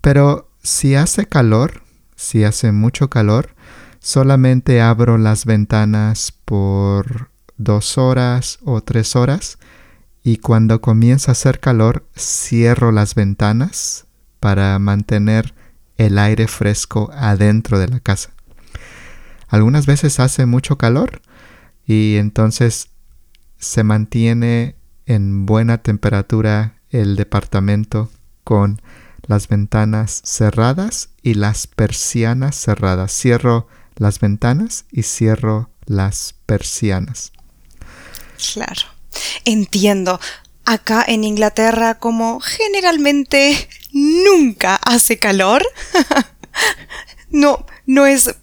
pero 0.00 0.50
si 0.62 0.94
hace 0.94 1.26
calor, 1.26 1.82
si 2.14 2.44
hace 2.44 2.72
mucho 2.72 3.08
calor, 3.10 3.54
solamente 4.00 4.80
abro 4.80 5.18
las 5.18 5.46
ventanas 5.46 6.32
por 6.44 7.30
dos 7.56 7.98
horas 7.98 8.58
o 8.64 8.82
tres 8.82 9.16
horas 9.16 9.58
y 10.22 10.38
cuando 10.38 10.80
comienza 10.80 11.30
a 11.30 11.32
hacer 11.32 11.60
calor 11.60 12.06
cierro 12.16 12.92
las 12.92 13.14
ventanas 13.14 14.06
para 14.40 14.78
mantener 14.78 15.54
el 15.96 16.18
aire 16.18 16.48
fresco 16.48 17.10
adentro 17.14 17.78
de 17.78 17.88
la 17.88 18.00
casa. 18.00 18.30
Algunas 19.48 19.86
veces 19.86 20.20
hace 20.20 20.46
mucho 20.46 20.78
calor 20.78 21.22
y 21.86 22.16
entonces 22.16 22.88
se 23.58 23.84
mantiene 23.84 24.76
en 25.06 25.46
buena 25.46 25.78
temperatura 25.78 26.74
el 26.90 27.16
departamento 27.16 28.10
con 28.42 28.80
las 29.26 29.48
ventanas 29.48 30.22
cerradas 30.24 31.10
y 31.22 31.34
las 31.34 31.66
persianas 31.66 32.56
cerradas. 32.56 33.12
Cierro 33.12 33.68
las 33.96 34.20
ventanas 34.20 34.86
y 34.90 35.02
cierro 35.02 35.70
las 35.86 36.34
persianas. 36.46 37.32
Claro. 38.52 38.82
Entiendo. 39.44 40.20
Acá 40.64 41.04
en 41.06 41.24
Inglaterra, 41.24 41.98
como 41.98 42.40
generalmente 42.40 43.68
nunca 43.92 44.76
hace 44.76 45.18
calor, 45.18 45.62
no, 47.30 47.66
no 47.86 48.06
es, 48.06 48.34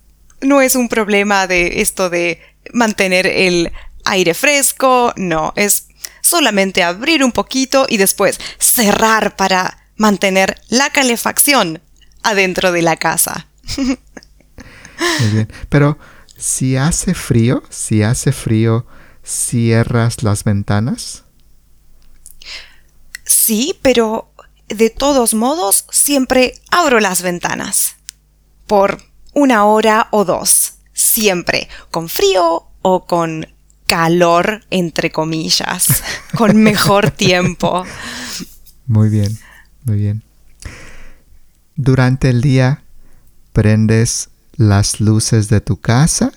no 0.41 0.61
es 0.61 0.75
un 0.75 0.87
problema 0.87 1.47
de 1.47 1.81
esto 1.81 2.09
de 2.09 2.39
mantener 2.73 3.25
el 3.27 3.71
aire 4.05 4.33
fresco, 4.33 5.13
no, 5.15 5.53
es 5.55 5.87
solamente 6.21 6.83
abrir 6.83 7.23
un 7.23 7.31
poquito 7.31 7.85
y 7.89 7.97
después 7.97 8.39
cerrar 8.59 9.35
para 9.35 9.89
mantener 9.97 10.61
la 10.69 10.89
calefacción 10.89 11.81
adentro 12.23 12.71
de 12.71 12.81
la 12.81 12.97
casa. 12.97 13.47
Muy 13.77 15.29
bien. 15.31 15.51
Pero 15.69 15.97
si 16.37 16.77
hace 16.77 17.13
frío, 17.13 17.63
si 17.69 18.03
hace 18.03 18.31
frío, 18.31 18.85
¿cierras 19.23 20.23
las 20.23 20.43
ventanas? 20.43 21.20
Sí, 23.31 23.79
pero 23.81 24.29
de 24.67 24.89
todos 24.89 25.33
modos 25.33 25.85
siempre 25.89 26.53
abro 26.69 26.99
las 26.99 27.21
ventanas. 27.21 27.95
Por 28.67 29.01
una 29.33 29.63
hora 29.63 30.09
o 30.11 30.25
dos. 30.25 30.73
Siempre. 30.91 31.69
Con 31.91 32.09
frío 32.09 32.67
o 32.81 33.05
con 33.05 33.47
calor, 33.87 34.65
entre 34.69 35.11
comillas. 35.11 35.87
con 36.37 36.57
mejor 36.57 37.11
tiempo. 37.11 37.85
Muy 38.85 39.07
bien, 39.07 39.39
muy 39.85 39.95
bien. 39.95 40.23
Durante 41.77 42.29
el 42.29 42.41
día, 42.41 42.83
¿prendes 43.53 44.29
las 44.57 44.99
luces 44.99 45.47
de 45.47 45.61
tu 45.61 45.79
casa 45.79 46.33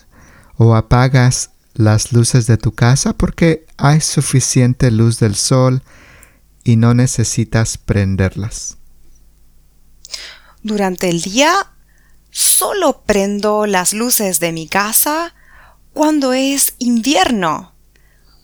o 0.56 0.76
apagas 0.76 1.50
las 1.74 2.12
luces 2.12 2.46
de 2.46 2.56
tu 2.56 2.72
casa 2.72 3.14
porque 3.14 3.66
hay 3.78 4.00
suficiente 4.00 4.92
luz 4.92 5.18
del 5.18 5.34
sol 5.34 5.82
y 6.64 6.76
no 6.76 6.94
necesitas 6.94 7.78
prenderlas. 7.78 8.78
Durante 10.62 11.10
el 11.10 11.20
día 11.20 11.70
solo 12.30 13.02
prendo 13.02 13.66
las 13.66 13.92
luces 13.92 14.40
de 14.40 14.50
mi 14.50 14.66
casa 14.66 15.34
cuando 15.92 16.32
es 16.32 16.74
invierno, 16.78 17.72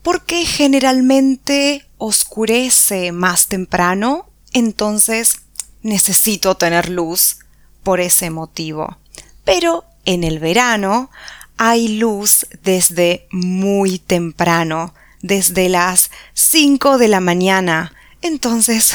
porque 0.02 0.46
generalmente 0.46 1.88
oscurece 1.98 3.10
más 3.10 3.48
temprano, 3.48 4.30
entonces 4.52 5.40
necesito 5.82 6.56
tener 6.56 6.88
luz 6.88 7.38
por 7.82 8.00
ese 8.00 8.30
motivo. 8.30 8.98
Pero 9.44 9.84
en 10.04 10.24
el 10.24 10.38
verano 10.38 11.10
hay 11.56 11.88
luz 11.98 12.46
desde 12.62 13.26
muy 13.30 13.98
temprano, 13.98 14.94
desde 15.20 15.68
las 15.68 16.10
5 16.34 16.98
de 16.98 17.08
la 17.08 17.20
mañana. 17.20 17.92
Entonces, 18.22 18.94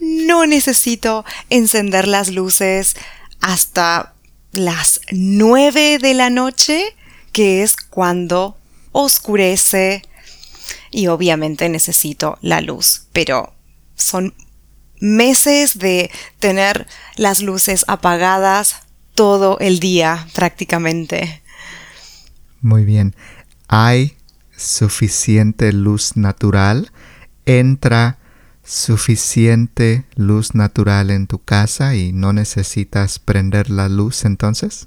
no 0.00 0.46
necesito 0.46 1.24
encender 1.50 2.06
las 2.06 2.30
luces 2.30 2.96
hasta 3.40 4.14
las 4.52 5.00
9 5.10 5.98
de 5.98 6.14
la 6.14 6.30
noche, 6.30 6.96
que 7.32 7.62
es 7.62 7.76
cuando 7.76 8.56
oscurece 8.92 10.02
y 10.90 11.08
obviamente 11.08 11.68
necesito 11.68 12.38
la 12.40 12.60
luz, 12.60 13.06
pero 13.12 13.54
son 13.94 14.34
meses 15.00 15.78
de 15.78 16.10
tener 16.38 16.86
las 17.16 17.40
luces 17.40 17.84
apagadas 17.88 18.82
todo 19.14 19.58
el 19.60 19.80
día 19.80 20.26
prácticamente. 20.34 21.42
Muy 22.60 22.84
bien. 22.84 23.14
Hay 23.68 24.16
suficiente 24.56 25.72
luz 25.72 26.16
natural. 26.16 26.90
Entra 27.46 28.17
suficiente 28.68 30.04
luz 30.14 30.54
natural 30.54 31.10
en 31.10 31.26
tu 31.26 31.42
casa 31.42 31.94
y 31.94 32.12
no 32.12 32.32
necesitas 32.32 33.18
prender 33.18 33.70
la 33.70 33.88
luz 33.88 34.24
entonces. 34.24 34.86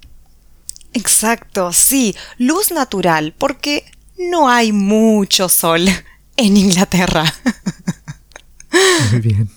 Exacto, 0.94 1.74
sí, 1.74 2.16
luz 2.38 2.72
natural, 2.72 3.34
porque 3.38 3.86
no 4.18 4.50
hay 4.50 4.72
mucho 4.72 5.50
sol 5.50 5.88
en 6.38 6.58
Inglaterra. 6.58 7.26
Muy 9.12 9.20
bien, 9.20 9.50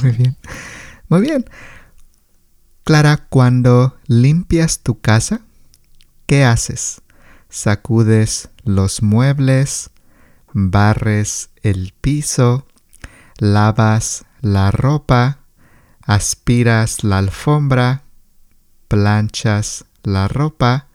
muy 0.00 0.10
bien. 0.12 0.36
Muy 1.10 1.20
bien. 1.20 1.44
Clara, 2.82 3.26
cuando 3.28 3.98
limpias 4.06 4.78
tu 4.78 4.98
casa, 5.00 5.42
¿qué 6.24 6.44
haces? 6.44 7.02
sacudes 7.54 8.48
los 8.64 9.00
muebles, 9.00 9.90
barres 10.52 11.50
el 11.62 11.94
piso, 12.00 12.66
lavas 13.38 14.24
la 14.40 14.70
ropa, 14.70 15.38
aspiras 16.02 17.04
la 17.04 17.18
alfombra, 17.18 18.02
planchas 18.88 19.84
la 20.02 20.28
ropa. 20.28 20.88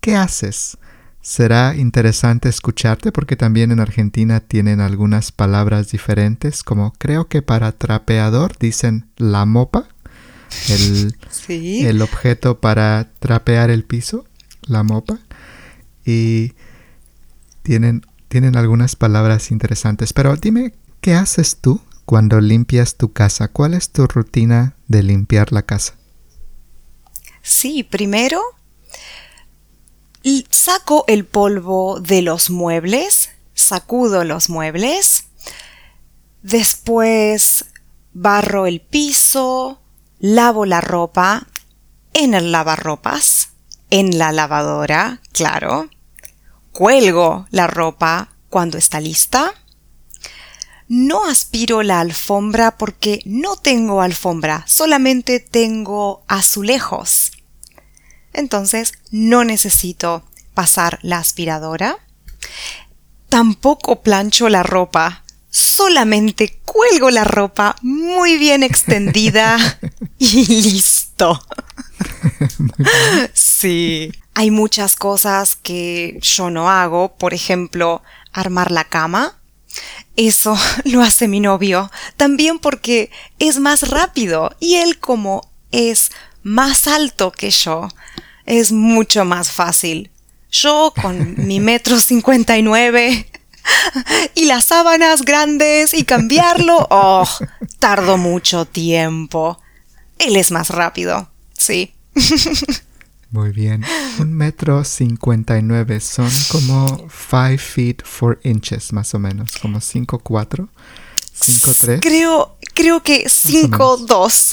¿Qué 0.00 0.16
haces? 0.16 0.78
Será 1.20 1.74
interesante 1.74 2.48
escucharte 2.48 3.10
porque 3.10 3.34
también 3.34 3.72
en 3.72 3.80
Argentina 3.80 4.40
tienen 4.40 4.80
algunas 4.80 5.32
palabras 5.32 5.90
diferentes, 5.90 6.62
como 6.62 6.92
creo 6.92 7.26
que 7.26 7.42
para 7.42 7.72
trapeador 7.72 8.56
dicen 8.58 9.08
la 9.16 9.44
mopa, 9.44 9.88
el, 10.68 11.16
el 11.48 12.02
objeto 12.02 12.60
para 12.60 13.10
trapear 13.18 13.70
el 13.70 13.84
piso, 13.84 14.24
la 14.62 14.84
mopa 14.84 15.18
y 16.04 16.52
tienen, 17.62 18.02
tienen 18.28 18.56
algunas 18.56 18.94
palabras 18.94 19.50
interesantes. 19.50 20.12
Pero 20.12 20.36
dime, 20.36 20.74
¿qué 21.06 21.14
haces 21.14 21.58
tú 21.60 21.80
cuando 22.04 22.40
limpias 22.40 22.96
tu 22.96 23.12
casa? 23.12 23.46
¿Cuál 23.46 23.74
es 23.74 23.92
tu 23.92 24.08
rutina 24.08 24.74
de 24.88 25.04
limpiar 25.04 25.52
la 25.52 25.62
casa? 25.62 25.94
Sí, 27.42 27.84
primero 27.84 28.42
saco 30.50 31.04
el 31.06 31.24
polvo 31.24 32.00
de 32.00 32.22
los 32.22 32.50
muebles, 32.50 33.30
sacudo 33.54 34.24
los 34.24 34.50
muebles, 34.50 35.28
después 36.42 37.66
barro 38.12 38.66
el 38.66 38.80
piso, 38.80 39.80
lavo 40.18 40.66
la 40.66 40.80
ropa 40.80 41.46
en 42.14 42.34
el 42.34 42.50
lavarropas, 42.50 43.50
en 43.90 44.18
la 44.18 44.32
lavadora, 44.32 45.20
claro, 45.30 45.88
cuelgo 46.72 47.46
la 47.52 47.68
ropa 47.68 48.30
cuando 48.50 48.76
está 48.76 48.98
lista. 48.98 49.54
No 50.88 51.24
aspiro 51.24 51.82
la 51.82 52.00
alfombra 52.00 52.76
porque 52.76 53.20
no 53.24 53.56
tengo 53.56 54.02
alfombra, 54.02 54.64
solamente 54.68 55.40
tengo 55.40 56.24
azulejos. 56.28 57.32
Entonces 58.32 58.92
no 59.10 59.44
necesito 59.44 60.24
pasar 60.54 60.98
la 61.02 61.18
aspiradora. 61.18 61.98
Tampoco 63.28 64.02
plancho 64.02 64.48
la 64.48 64.62
ropa, 64.62 65.24
solamente 65.50 66.60
cuelgo 66.64 67.10
la 67.10 67.24
ropa 67.24 67.76
muy 67.82 68.38
bien 68.38 68.62
extendida 68.62 69.58
y 70.18 70.46
listo. 70.46 71.42
sí. 73.32 74.12
Hay 74.34 74.50
muchas 74.50 74.96
cosas 74.96 75.56
que 75.56 76.18
yo 76.20 76.50
no 76.50 76.68
hago, 76.70 77.16
por 77.16 77.32
ejemplo, 77.32 78.02
armar 78.32 78.70
la 78.70 78.84
cama. 78.84 79.38
Eso 80.16 80.56
lo 80.84 81.02
hace 81.02 81.28
mi 81.28 81.40
novio, 81.40 81.90
también 82.16 82.58
porque 82.58 83.10
es 83.38 83.58
más 83.58 83.88
rápido 83.88 84.50
y 84.60 84.76
él 84.76 84.98
como 84.98 85.50
es 85.70 86.10
más 86.42 86.86
alto 86.86 87.32
que 87.32 87.50
yo, 87.50 87.88
es 88.46 88.72
mucho 88.72 89.24
más 89.24 89.50
fácil. 89.50 90.10
Yo 90.50 90.92
con 91.00 91.46
mi 91.46 91.60
metro 91.60 91.98
cincuenta 91.98 92.56
y 92.56 92.62
nueve 92.62 93.28
y 94.34 94.46
las 94.46 94.64
sábanas 94.64 95.22
grandes 95.22 95.92
y 95.92 96.04
cambiarlo, 96.04 96.86
oh, 96.90 97.28
tardo 97.78 98.16
mucho 98.16 98.64
tiempo. 98.64 99.60
Él 100.18 100.36
es 100.36 100.50
más 100.50 100.70
rápido, 100.70 101.28
sí. 101.52 101.92
Muy 103.30 103.50
bien. 103.50 103.84
Un 104.18 104.32
metro 104.32 104.84
cincuenta 104.84 105.58
y 105.58 105.62
nueve 105.62 106.00
son 106.00 106.30
como 106.50 107.08
five 107.08 107.58
feet 107.58 107.96
four 108.04 108.38
inches, 108.44 108.92
más 108.92 109.14
o 109.14 109.18
menos. 109.18 109.56
Como 109.60 109.80
cinco 109.80 110.18
cuatro, 110.20 110.68
cinco 111.32 111.72
tres. 111.78 112.00
Creo, 112.00 112.56
creo 112.74 113.02
que 113.02 113.28
cinco 113.28 113.96
dos. 113.98 114.32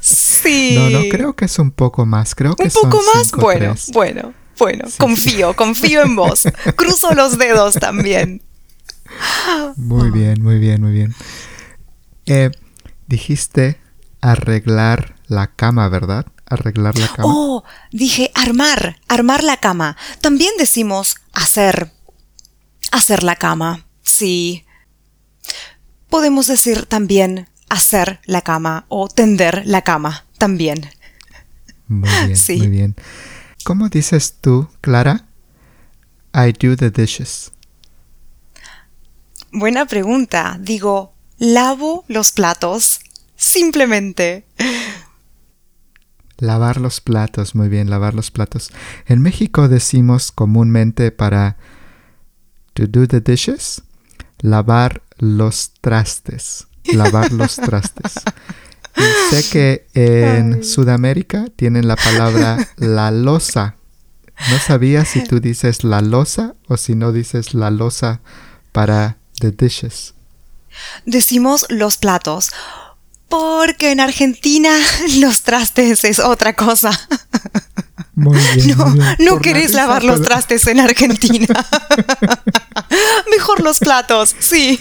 sí. 0.00 0.74
No, 0.76 0.90
no, 0.90 1.00
creo 1.10 1.34
que 1.34 1.46
es 1.46 1.58
un 1.58 1.70
poco 1.70 2.06
más. 2.06 2.34
Creo 2.34 2.54
que 2.54 2.64
¿Un 2.64 2.70
son 2.70 2.90
poco 2.90 3.02
más? 3.14 3.26
cinco, 3.26 3.40
bueno, 3.42 3.72
tres. 3.74 3.90
bueno, 3.92 4.34
bueno. 4.58 4.84
Confío, 4.98 5.54
confío 5.54 6.02
en 6.02 6.16
vos. 6.16 6.44
Cruzo 6.76 7.14
los 7.14 7.38
dedos 7.38 7.74
también. 7.74 8.42
Muy 9.76 10.10
bien, 10.10 10.42
muy 10.42 10.58
bien, 10.58 10.80
muy 10.80 10.92
bien. 10.92 11.14
Eh, 12.26 12.50
dijiste 13.08 13.78
arreglar 14.20 15.16
la 15.30 15.46
cama, 15.46 15.88
¿verdad? 15.88 16.26
Arreglar 16.46 16.98
la 16.98 17.06
cama. 17.06 17.32
Oh, 17.32 17.64
dije 17.92 18.32
armar, 18.34 19.00
armar 19.08 19.44
la 19.44 19.58
cama. 19.58 19.96
También 20.20 20.50
decimos 20.58 21.16
hacer. 21.32 21.92
Hacer 22.90 23.22
la 23.22 23.36
cama. 23.36 23.86
Sí. 24.02 24.64
Podemos 26.08 26.48
decir 26.48 26.86
también 26.86 27.48
hacer 27.68 28.20
la 28.24 28.42
cama 28.42 28.86
o 28.88 29.08
tender 29.08 29.62
la 29.66 29.82
cama 29.82 30.26
también. 30.36 30.90
Muy 31.86 32.08
bien, 32.08 32.36
sí. 32.36 32.56
muy 32.58 32.66
bien. 32.66 32.96
¿Cómo 33.64 33.88
dices 33.88 34.38
tú, 34.40 34.68
Clara? 34.80 35.26
I 36.34 36.52
do 36.52 36.76
the 36.76 36.90
dishes. 36.90 37.52
Buena 39.52 39.86
pregunta. 39.86 40.58
Digo, 40.60 41.14
lavo 41.38 42.04
los 42.08 42.32
platos. 42.32 42.98
Simplemente. 43.36 44.44
Lavar 46.40 46.80
los 46.80 47.00
platos, 47.00 47.54
muy 47.54 47.68
bien, 47.68 47.88
lavar 47.90 48.14
los 48.14 48.30
platos. 48.30 48.70
En 49.06 49.22
México 49.22 49.68
decimos 49.68 50.32
comúnmente 50.32 51.12
para 51.12 51.56
to 52.74 52.86
do 52.86 53.06
the 53.06 53.20
dishes, 53.20 53.82
lavar 54.40 55.02
los 55.18 55.72
trastes. 55.80 56.66
Lavar 56.92 57.30
los 57.32 57.56
trastes. 57.56 58.14
Y 58.96 59.34
sé 59.34 59.48
que 59.50 59.86
en 59.94 60.54
Ay. 60.54 60.64
Sudamérica 60.64 61.44
tienen 61.56 61.86
la 61.86 61.96
palabra 61.96 62.58
la 62.76 63.10
losa. 63.10 63.76
No 64.50 64.58
sabía 64.58 65.04
si 65.04 65.22
tú 65.22 65.40
dices 65.40 65.84
la 65.84 66.00
losa 66.00 66.54
o 66.66 66.76
si 66.76 66.94
no 66.94 67.12
dices 67.12 67.54
la 67.54 67.70
losa 67.70 68.20
para 68.72 69.18
the 69.40 69.50
dishes. 69.50 70.14
Decimos 71.04 71.66
los 71.68 71.96
platos. 71.98 72.50
Porque 73.30 73.92
en 73.92 74.00
Argentina 74.00 74.76
los 75.20 75.40
trastes 75.42 76.04
es 76.04 76.18
otra 76.18 76.54
cosa. 76.54 76.90
Muy 78.14 78.38
bien. 78.54 78.76
No, 78.76 78.86
muy 78.86 78.98
bien. 78.98 79.16
no 79.20 79.30
Por 79.32 79.40
querés 79.40 79.72
lavar 79.72 80.04
los 80.04 80.20
trastes 80.20 80.66
en 80.66 80.78
Argentina. 80.78 81.46
Mejor 83.30 83.60
los 83.62 83.78
platos, 83.78 84.36
sí. 84.38 84.78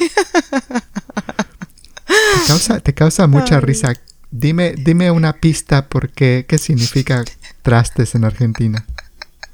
Te 2.05 2.47
causa, 2.47 2.79
te 2.81 2.93
causa 2.93 3.27
mucha 3.27 3.55
Ay. 3.55 3.61
risa. 3.61 3.93
Dime, 4.31 4.73
dime 4.75 5.09
una 5.11 5.33
pista 5.33 5.87
porque 5.87 6.45
qué 6.49 6.57
significa 6.57 7.23
trastes 7.61 8.13
en 8.13 8.25
Argentina. 8.25 8.85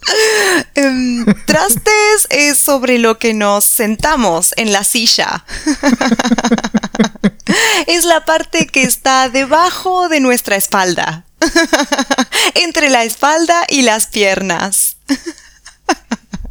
Em, 0.75 1.25
trastes 1.45 2.27
es 2.29 2.57
sobre 2.57 2.99
lo 2.99 3.17
que 3.17 3.33
nos 3.33 3.65
sentamos 3.65 4.53
en 4.57 4.71
la 4.71 4.83
silla. 4.83 5.45
es 7.87 8.05
la 8.05 8.25
parte 8.25 8.67
que 8.67 8.83
está 8.83 9.29
debajo 9.29 10.09
de 10.09 10.19
nuestra 10.19 10.55
espalda. 10.55 11.25
Entre 12.55 12.89
la 12.89 13.03
espalda 13.03 13.63
y 13.69 13.81
las 13.83 14.07
piernas. 14.07 14.97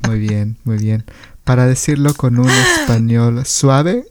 Muy 0.06 0.18
bien, 0.18 0.56
muy 0.64 0.78
bien. 0.78 1.04
Para 1.44 1.66
decirlo 1.66 2.14
con 2.14 2.38
un 2.38 2.50
español 2.50 3.44
suave, 3.46 4.04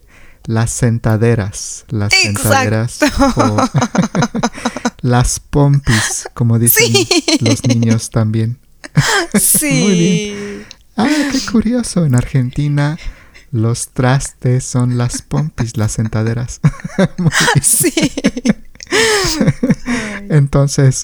las 0.45 0.71
sentaderas. 0.71 1.85
Las 1.89 2.13
sentaderas. 2.13 2.99
o 3.35 3.57
las 5.01 5.39
pompis, 5.39 6.29
como 6.33 6.59
dicen 6.59 6.93
Sí. 6.93 7.39
los 7.41 7.63
niños 7.65 8.09
también. 8.09 8.59
Sí. 9.39 9.83
Muy 9.83 9.99
bien. 9.99 10.65
Ah, 10.97 11.07
qué 11.31 11.39
curioso. 11.51 12.05
En 12.05 12.15
Argentina 12.15 12.97
los 13.51 13.89
trastes 13.89 14.65
son 14.65 14.97
las 14.97 15.21
pompis, 15.21 15.77
las 15.77 15.93
sentaderas. 15.93 16.59
Sí. 17.61 17.93
Entonces, 20.29 21.03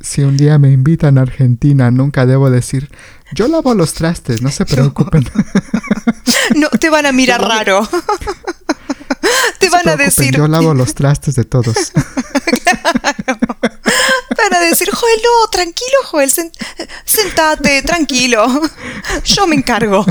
si 0.00 0.22
un 0.22 0.36
día 0.36 0.58
me 0.58 0.70
invitan 0.70 1.18
a 1.18 1.22
Argentina, 1.22 1.90
nunca 1.90 2.26
debo 2.26 2.50
decir, 2.50 2.90
yo 3.34 3.48
lavo 3.48 3.74
los 3.74 3.94
trastes, 3.94 4.42
no 4.42 4.50
se 4.50 4.64
preocupen. 4.64 5.26
No, 6.56 6.68
te 6.70 6.88
van 6.90 7.06
a 7.06 7.12
mirar 7.12 7.40
raro. 7.42 7.88
Te 9.58 9.66
No 9.66 9.72
van 9.72 9.88
a 9.88 9.96
decir. 9.96 10.34
Yo 10.36 10.46
lavo 10.48 10.74
los 10.74 10.94
trastes 10.94 11.34
de 11.34 11.44
todos. 11.44 11.92
Van 13.60 13.77
a 14.58 14.66
decir, 14.66 14.88
Joel, 14.92 15.20
no, 15.22 15.48
tranquilo, 15.50 15.98
Joel, 16.10 16.30
sen- 16.30 16.52
sentate, 17.04 17.82
tranquilo. 17.82 18.46
Yo 19.24 19.46
me 19.46 19.56
encargo. 19.56 20.04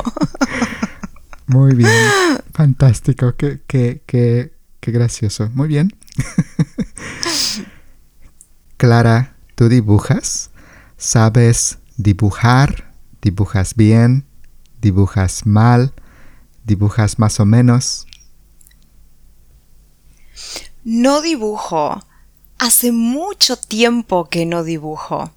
Muy 1.48 1.76
bien. 1.76 1.92
Fantástico. 2.54 3.36
Qué, 3.38 3.62
qué, 3.68 4.02
qué, 4.06 4.54
qué 4.80 4.92
gracioso. 4.92 5.50
Muy 5.54 5.68
bien. 5.68 5.92
Clara, 8.78 9.36
¿tú 9.56 9.70
dibujas? 9.70 10.52
¿Sabes 10.98 11.78
dibujar? 11.98 12.92
¿Dibujas 13.22 13.76
bien? 13.76 14.26
¿Dibujas 14.82 15.46
mal? 15.46 15.94
¿Dibujas 16.66 17.18
más 17.20 17.40
o 17.40 17.46
menos? 17.46 18.06
No 20.84 21.22
dibujo. 21.22 22.00
Hace 22.58 22.92
mucho 22.92 23.58
tiempo 23.58 24.30
que 24.30 24.46
no 24.46 24.64
dibujo. 24.64 25.32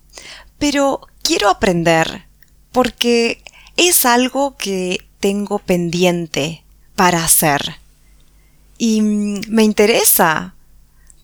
Pero 0.59 1.01
quiero 1.23 1.49
aprender 1.49 2.27
porque 2.73 3.43
es 3.77 4.05
algo 4.05 4.57
que 4.57 5.07
tengo 5.21 5.59
pendiente 5.59 6.65
para 6.97 7.25
hacer. 7.25 7.77
Y 8.79 9.03
me 9.03 9.63
interesa. 9.63 10.55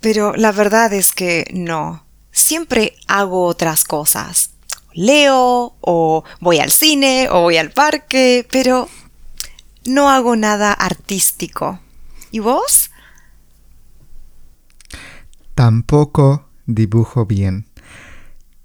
Pero 0.00 0.34
la 0.34 0.52
verdad 0.52 0.92
es 0.92 1.12
que 1.12 1.46
no. 1.52 2.04
Siempre 2.30 2.94
hago 3.08 3.46
otras 3.46 3.84
cosas. 3.84 4.50
Leo 4.92 5.74
o 5.80 6.24
voy 6.40 6.58
al 6.58 6.70
cine 6.70 7.28
o 7.30 7.42
voy 7.42 7.56
al 7.56 7.70
parque, 7.70 8.46
pero 8.50 8.88
no 9.84 10.10
hago 10.10 10.36
nada 10.36 10.72
artístico. 10.72 11.80
¿Y 12.30 12.40
vos? 12.40 12.90
Tampoco 15.56 16.50
dibujo 16.66 17.24
bien. 17.24 17.64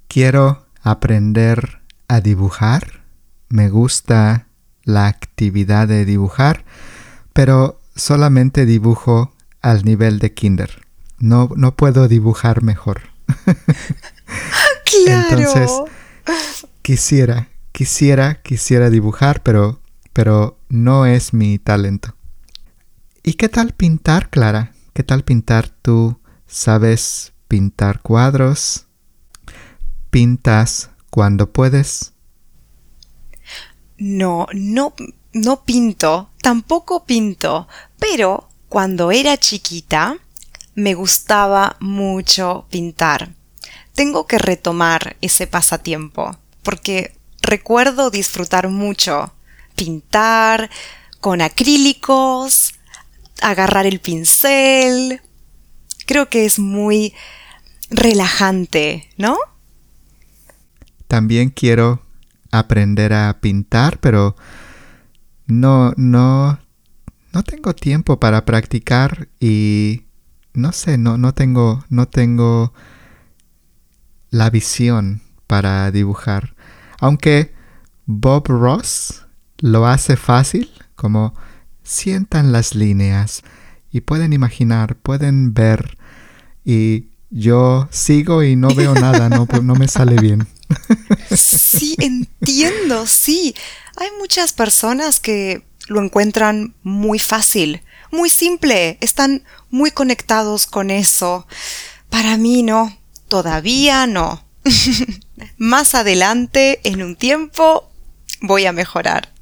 Quiero 0.10 0.66
aprender 0.82 1.80
a 2.10 2.20
dibujar. 2.20 3.06
Me 3.48 3.70
gusta 3.70 4.48
la 4.84 5.08
actividad 5.08 5.88
de 5.88 6.04
dibujar, 6.04 6.66
pero 7.32 7.80
solamente 7.96 8.66
dibujo 8.66 9.34
al 9.62 9.86
nivel 9.86 10.20
de 10.20 10.34
kinder. 10.34 10.86
No, 11.18 11.50
no 11.56 11.78
puedo 11.78 12.10
dibujar 12.10 12.62
mejor. 12.62 13.02
Claro. 14.84 15.38
Entonces, 15.38 15.72
quisiera, 16.82 17.48
quisiera, 17.72 18.42
quisiera 18.42 18.90
dibujar, 18.90 19.42
pero, 19.42 19.80
pero 20.12 20.58
no 20.68 21.06
es 21.06 21.34
mi 21.34 21.60
talento. 21.60 22.14
¿Y 23.24 23.36
qué 23.36 23.48
tal 23.48 23.72
pintar, 23.72 24.30
Clara? 24.30 24.74
¿Qué 24.94 25.04
tal 25.04 25.24
pintar? 25.24 25.70
¿Tú 25.70 26.20
sabes 26.52 27.32
pintar 27.48 28.02
cuadros? 28.02 28.86
¿Pintas 30.10 30.90
cuando 31.10 31.52
puedes? 31.52 32.14
No, 33.98 34.48
no, 34.54 34.94
no 35.34 35.64
pinto, 35.64 36.30
tampoco 36.42 37.06
pinto, 37.06 37.68
pero 37.98 38.50
cuando 38.68 39.12
era 39.12 39.38
chiquita 39.38 40.18
me 40.76 40.94
gustaba 40.94 41.78
mucho 41.80 42.66
pintar. 42.70 43.34
Tengo 43.94 44.28
que 44.28 44.38
retomar 44.38 45.18
ese 45.22 45.48
pasatiempo, 45.48 46.38
porque 46.64 47.16
recuerdo 47.42 48.10
disfrutar 48.10 48.70
mucho 48.70 49.34
pintar 49.76 50.70
con 51.20 51.42
acrílicos, 51.42 52.74
agarrar 53.42 53.86
el 53.86 54.00
pincel. 54.00 55.22
Creo 56.06 56.30
que 56.30 56.46
es 56.46 56.60
muy 56.60 57.14
relajante, 57.90 59.10
¿no? 59.18 59.38
También 61.08 61.50
quiero 61.50 62.02
aprender 62.52 63.14
a 63.14 63.40
pintar, 63.42 64.00
pero 64.00 64.36
no, 65.48 65.94
no, 65.98 66.60
no 67.34 67.44
tengo 67.44 67.74
tiempo 67.74 68.20
para 68.20 68.46
practicar 68.46 69.28
y 69.40 70.04
no 70.54 70.72
sé, 70.72 70.98
no, 70.98 71.18
no 71.18 71.34
tengo, 71.34 71.84
no 71.90 72.08
tengo 72.08 72.74
la 74.30 74.50
visión 74.50 75.22
para 75.48 75.92
dibujar. 75.92 76.56
Aunque 77.00 77.54
Bob 78.06 78.48
Ross 78.48 79.26
lo 79.60 79.86
hace 79.86 80.16
fácil, 80.18 80.72
como 80.96 81.36
sientan 81.84 82.52
las 82.52 82.76
líneas 82.76 83.44
y 83.92 84.02
pueden 84.02 84.34
imaginar, 84.34 84.96
pueden 84.96 85.54
ver 85.54 85.98
y 86.64 87.06
yo 87.30 87.88
sigo 87.92 88.44
y 88.44 88.56
no 88.56 88.74
veo 88.76 88.94
nada, 88.94 89.30
no, 89.30 89.48
no 89.62 89.76
me 89.76 89.88
sale 89.88 90.16
bien. 90.16 90.48
Sí, 91.30 91.96
entiendo, 92.00 93.08
sí. 93.08 93.56
Hay 93.98 94.10
muchas 94.20 94.54
personas 94.54 95.20
que 95.20 95.64
lo 95.88 96.02
encuentran 96.02 96.76
muy 96.84 97.20
fácil, 97.20 97.82
muy 98.12 98.30
simple, 98.30 98.98
están 99.02 99.44
muy 99.70 99.92
conectados 99.92 100.68
con 100.68 100.92
eso. 100.92 101.48
Para 102.10 102.38
mí 102.38 102.64
no, 102.64 102.98
todavía 103.28 104.08
no. 104.08 104.44
Más 105.58 105.96
adelante, 105.96 106.82
en 106.84 107.02
un 107.02 107.16
tiempo, 107.16 107.90
voy 108.42 108.66
a 108.66 108.74
mejorar. 108.74 109.34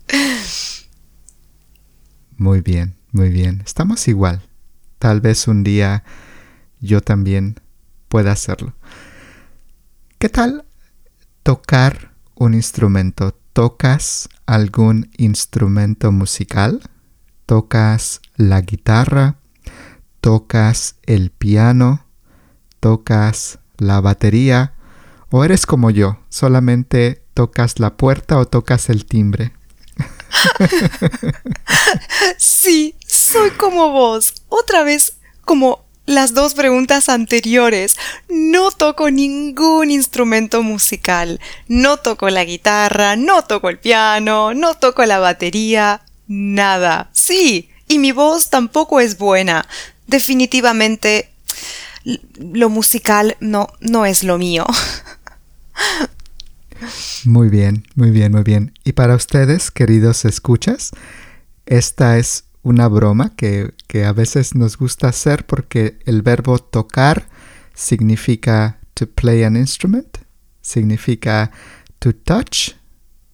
Muy 2.37 2.61
bien, 2.61 2.95
muy 3.11 3.29
bien. 3.29 3.61
Estamos 3.65 4.07
igual. 4.07 4.41
Tal 4.97 5.21
vez 5.21 5.47
un 5.47 5.63
día 5.63 6.03
yo 6.79 7.01
también 7.01 7.59
pueda 8.07 8.31
hacerlo. 8.31 8.73
¿Qué 10.17 10.29
tal 10.29 10.65
tocar 11.43 12.13
un 12.35 12.53
instrumento? 12.53 13.35
¿Tocas 13.53 14.29
algún 14.45 15.09
instrumento 15.17 16.11
musical? 16.11 16.81
¿Tocas 17.45 18.21
la 18.35 18.61
guitarra? 18.61 19.37
¿Tocas 20.21 20.95
el 21.03 21.31
piano? 21.31 22.05
¿Tocas 22.79 23.59
la 23.77 24.01
batería? 24.01 24.73
¿O 25.29 25.43
eres 25.43 25.65
como 25.65 25.89
yo? 25.89 26.19
¿Solamente 26.29 27.25
tocas 27.33 27.79
la 27.79 27.95
puerta 27.95 28.37
o 28.37 28.45
tocas 28.45 28.89
el 28.89 29.05
timbre? 29.05 29.53
Sí, 32.37 32.95
soy 33.05 33.51
como 33.51 33.91
vos. 33.91 34.33
Otra 34.49 34.83
vez, 34.83 35.17
como 35.45 35.85
las 36.09 36.33
dos 36.33 36.55
preguntas 36.55 37.07
anteriores. 37.07 37.95
No 38.27 38.71
toco 38.71 39.11
ningún 39.11 39.91
instrumento 39.91 40.63
musical. 40.63 41.39
No 41.67 41.97
toco 41.97 42.29
la 42.29 42.43
guitarra, 42.43 43.15
no 43.15 43.43
toco 43.43 43.69
el 43.69 43.77
piano, 43.77 44.53
no 44.55 44.73
toco 44.73 45.05
la 45.05 45.19
batería, 45.19 46.01
nada. 46.27 47.09
Sí, 47.13 47.69
y 47.87 47.99
mi 47.99 48.11
voz 48.11 48.49
tampoco 48.49 48.99
es 48.99 49.17
buena. 49.19 49.67
Definitivamente 50.07 51.29
lo 52.39 52.69
musical 52.69 53.37
no, 53.39 53.67
no 53.79 54.05
es 54.05 54.23
lo 54.23 54.37
mío. 54.37 54.65
Muy 57.25 57.49
bien, 57.49 57.85
muy 57.95 58.11
bien, 58.11 58.31
muy 58.31 58.43
bien. 58.43 58.73
Y 58.83 58.93
para 58.93 59.15
ustedes, 59.15 59.71
queridos 59.71 60.25
escuchas, 60.25 60.91
esta 61.65 62.17
es 62.17 62.45
una 62.61 62.87
broma 62.87 63.33
que, 63.35 63.73
a 64.05 64.13
veces 64.13 64.55
nos 64.55 64.77
gusta 64.77 65.09
hacer 65.09 65.45
porque 65.45 65.99
el 66.05 66.21
verbo 66.21 66.59
tocar 66.59 67.27
significa 67.73 68.79
to 68.93 69.07
play 69.07 69.43
an 69.43 69.55
instrument, 69.55 70.17
significa 70.61 71.51
to 71.99 72.13
touch 72.13 72.75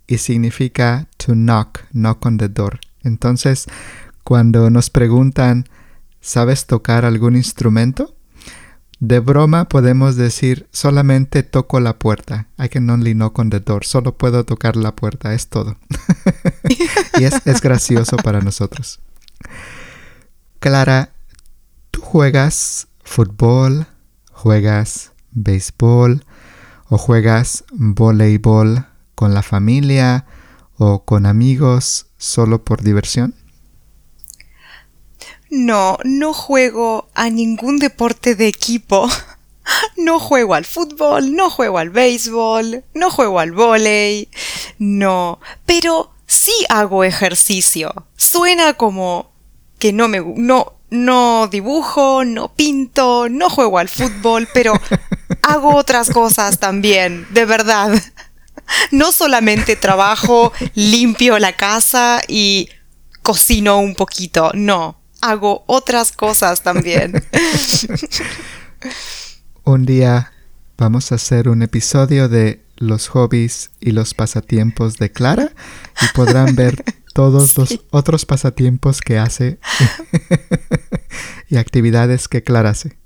y 0.07 0.17
significa 0.17 1.07
to 1.17 1.33
knock, 1.33 1.81
knock 1.91 2.25
on 2.25 2.37
the 2.37 2.49
door. 2.49 2.79
Entonces, 3.03 3.65
cuando 4.23 4.69
nos 4.69 4.89
preguntan, 4.89 5.65
¿sabes 6.21 6.65
tocar 6.65 7.05
algún 7.05 7.35
instrumento? 7.35 8.15
De 9.07 9.19
broma 9.19 9.65
podemos 9.65 10.15
decir 10.15 10.67
solamente 10.71 11.43
toco 11.43 11.79
la 11.79 11.99
puerta. 11.99 12.47
I 12.57 12.69
can 12.69 12.89
only 12.89 13.13
knock 13.13 13.37
on 13.37 13.51
the 13.51 13.59
door. 13.59 13.85
Solo 13.85 14.17
puedo 14.17 14.45
tocar 14.45 14.75
la 14.75 14.95
puerta, 14.95 15.35
es 15.35 15.47
todo. 15.47 15.77
y 17.19 17.23
es, 17.23 17.35
es 17.45 17.61
gracioso 17.61 18.17
para 18.17 18.41
nosotros. 18.41 18.99
Clara, 20.59 21.11
¿tú 21.91 22.01
juegas 22.01 22.87
fútbol, 23.03 23.85
juegas 24.31 25.11
béisbol 25.33 26.25
o 26.89 26.97
juegas 26.97 27.63
voleibol 27.73 28.87
con 29.13 29.35
la 29.35 29.43
familia 29.43 30.25
o 30.77 31.05
con 31.05 31.27
amigos 31.27 32.07
solo 32.17 32.63
por 32.63 32.81
diversión? 32.81 33.35
No, 35.57 35.97
no 36.03 36.33
juego 36.33 37.07
a 37.15 37.29
ningún 37.29 37.79
deporte 37.79 38.35
de 38.35 38.47
equipo. 38.47 39.09
No 39.97 40.19
juego 40.19 40.53
al 40.53 40.65
fútbol, 40.65 41.33
no 41.33 41.49
juego 41.49 41.79
al 41.79 41.89
béisbol, 41.89 42.83
no 42.93 43.09
juego 43.09 43.39
al 43.39 43.51
volei. 43.51 44.29
No, 44.77 45.39
pero 45.65 46.11
sí 46.27 46.53
hago 46.69 47.03
ejercicio. 47.03 47.91
Suena 48.15 48.73
como 48.73 49.31
que 49.79 49.91
no 49.91 50.07
me 50.07 50.19
no 50.19 50.73
no 50.91 51.47
dibujo, 51.47 52.25
no 52.25 52.53
pinto, 52.53 53.27
no 53.29 53.49
juego 53.49 53.79
al 53.79 53.89
fútbol, 53.89 54.47
pero 54.53 54.73
hago 55.41 55.73
otras 55.73 56.11
cosas 56.11 56.59
también, 56.59 57.25
de 57.31 57.45
verdad. 57.45 57.91
No 58.91 59.11
solamente 59.11 59.75
trabajo, 59.77 60.51
limpio 60.75 61.39
la 61.39 61.53
casa 61.53 62.21
y 62.27 62.69
cocino 63.23 63.79
un 63.79 63.95
poquito, 63.95 64.51
no, 64.53 64.97
hago 65.21 65.63
otras 65.67 66.11
cosas 66.11 66.61
también. 66.61 67.23
Un 69.63 69.85
día 69.85 70.31
vamos 70.77 71.11
a 71.11 71.15
hacer 71.15 71.49
un 71.49 71.63
episodio 71.63 72.29
de 72.29 72.65
los 72.77 73.07
hobbies 73.07 73.71
y 73.79 73.91
los 73.91 74.13
pasatiempos 74.13 74.97
de 74.97 75.11
Clara 75.11 75.51
y 76.01 76.05
podrán 76.13 76.55
ver 76.55 76.83
todos 77.13 77.57
los 77.57 77.79
otros 77.91 78.25
pasatiempos 78.25 79.01
que 79.01 79.17
hace 79.17 79.59
y 81.49 81.57
actividades 81.57 82.27
que 82.27 82.43
Clara 82.43 82.71
hace. 82.71 82.97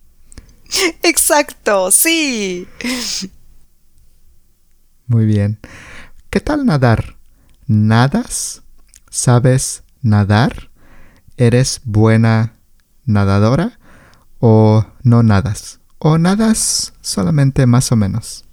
Exacto, 1.03 1.91
sí. 1.91 2.67
Muy 5.07 5.25
bien. 5.25 5.59
¿Qué 6.29 6.39
tal 6.39 6.65
nadar? 6.65 7.15
¿Nadas? 7.67 8.61
¿Sabes 9.09 9.83
nadar? 10.01 10.68
¿Eres 11.39 11.79
buena 11.85 12.57
nadadora? 13.05 13.79
¿O 14.39 14.85
no 15.03 15.23
nadas? 15.23 15.79
¿O 15.97 16.17
nadas 16.17 16.91
solamente 16.99 17.65
más 17.65 17.93
o 17.93 17.95
menos? 17.95 18.43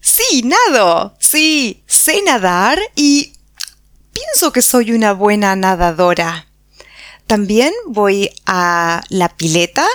Sí, 0.00 0.42
nado. 0.42 1.14
Sí, 1.20 1.84
sé 1.86 2.22
nadar 2.24 2.78
y 2.96 3.34
pienso 4.14 4.54
que 4.54 4.62
soy 4.62 4.92
una 4.92 5.12
buena 5.12 5.54
nadadora. 5.54 6.46
También 7.26 7.74
voy 7.86 8.30
a 8.46 9.02
la 9.10 9.28
pileta 9.28 9.86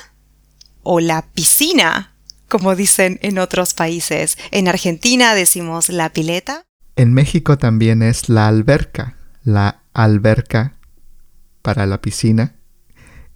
o 0.83 0.99
la 0.99 1.23
piscina, 1.23 2.13
como 2.47 2.75
dicen 2.75 3.17
en 3.23 3.39
otros 3.39 3.73
países. 3.73 4.37
En 4.51 4.67
Argentina 4.67 5.33
decimos 5.33 5.89
la 5.89 6.13
pileta. 6.13 6.61
En 6.95 7.11
México 7.15 7.57
también 7.57 8.03
es 8.03 8.29
la 8.29 8.47
alberca, 8.47 9.17
la 9.43 9.81
alberca 9.95 10.74
para 11.65 11.87
la 11.87 11.99
piscina. 11.99 12.53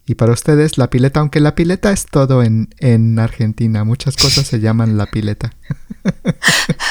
Y 0.05 0.15
para 0.15 0.33
ustedes 0.33 0.77
la 0.77 0.89
pileta, 0.89 1.19
aunque 1.19 1.39
la 1.39 1.55
pileta 1.55 1.91
es 1.91 2.05
todo 2.05 2.43
en, 2.43 2.73
en 2.77 3.17
Argentina, 3.19 3.83
muchas 3.83 4.15
cosas 4.17 4.45
se 4.47 4.59
llaman 4.59 4.97
la 4.97 5.07
pileta. 5.07 5.53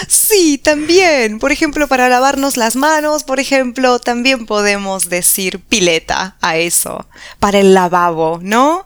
Sí, 0.09 0.59
también. 0.63 1.39
Por 1.39 1.51
ejemplo, 1.51 1.89
para 1.89 2.09
lavarnos 2.09 2.57
las 2.57 2.77
manos, 2.77 3.25
por 3.25 3.41
ejemplo, 3.41 3.99
también 3.99 4.47
podemos 4.47 5.09
decir 5.09 5.61
pileta 5.61 6.37
a 6.41 6.57
eso. 6.59 7.09
Para 7.41 7.59
el 7.59 7.73
lavabo, 7.73 8.39
¿no? 8.43 8.85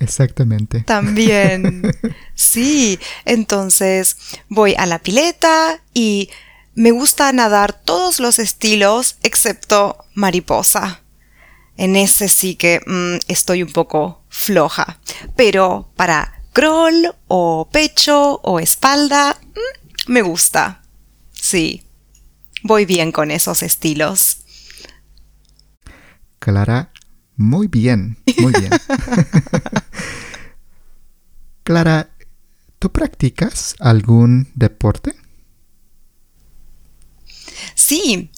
Exactamente. 0.00 0.80
También. 0.80 1.82
Sí, 2.34 2.98
entonces 3.24 4.18
voy 4.50 4.74
a 4.76 4.84
la 4.84 4.98
pileta 4.98 5.80
y 5.94 6.28
me 6.74 6.90
gusta 6.90 7.32
nadar 7.32 7.72
todos 7.72 8.20
los 8.20 8.38
estilos 8.38 9.16
excepto 9.22 10.04
mariposa. 10.12 11.00
En 11.76 11.96
ese 11.96 12.28
sí 12.28 12.56
que 12.56 12.80
mm, 12.86 13.26
estoy 13.28 13.62
un 13.62 13.72
poco 13.72 14.24
floja. 14.28 14.98
Pero 15.36 15.90
para 15.96 16.42
crawl 16.52 17.14
o 17.28 17.68
pecho 17.70 18.40
o 18.42 18.60
espalda, 18.60 19.38
mm, 19.40 20.12
me 20.12 20.22
gusta. 20.22 20.82
Sí, 21.32 21.82
voy 22.62 22.86
bien 22.86 23.12
con 23.12 23.30
esos 23.30 23.62
estilos. 23.62 24.38
Clara, 26.38 26.92
muy 27.36 27.66
bien, 27.66 28.18
muy 28.38 28.52
bien. 28.52 28.70
Clara, 31.62 32.10
¿tú 32.78 32.90
practicas 32.92 33.74
algún 33.80 34.48
deporte? 34.54 35.16
Sí, 37.74 38.30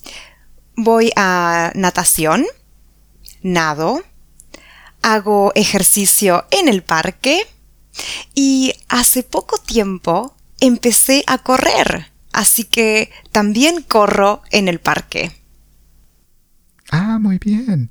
voy 0.76 1.12
a 1.16 1.72
natación, 1.74 2.46
nado, 3.42 4.02
hago 5.02 5.52
ejercicio 5.54 6.46
en 6.50 6.68
el 6.68 6.82
parque, 6.82 7.42
Y 8.34 8.74
hace 8.88 9.24
poco 9.24 9.58
tiempo 9.58 10.36
empecé 10.60 11.24
a 11.26 11.38
correr, 11.38 12.12
así 12.32 12.64
que 12.64 13.10
también 13.32 13.82
corro 13.82 14.42
en 14.50 14.68
el 14.68 14.78
parque. 14.78 15.32
Ah, 16.90 17.18
muy 17.20 17.38
bien. 17.38 17.90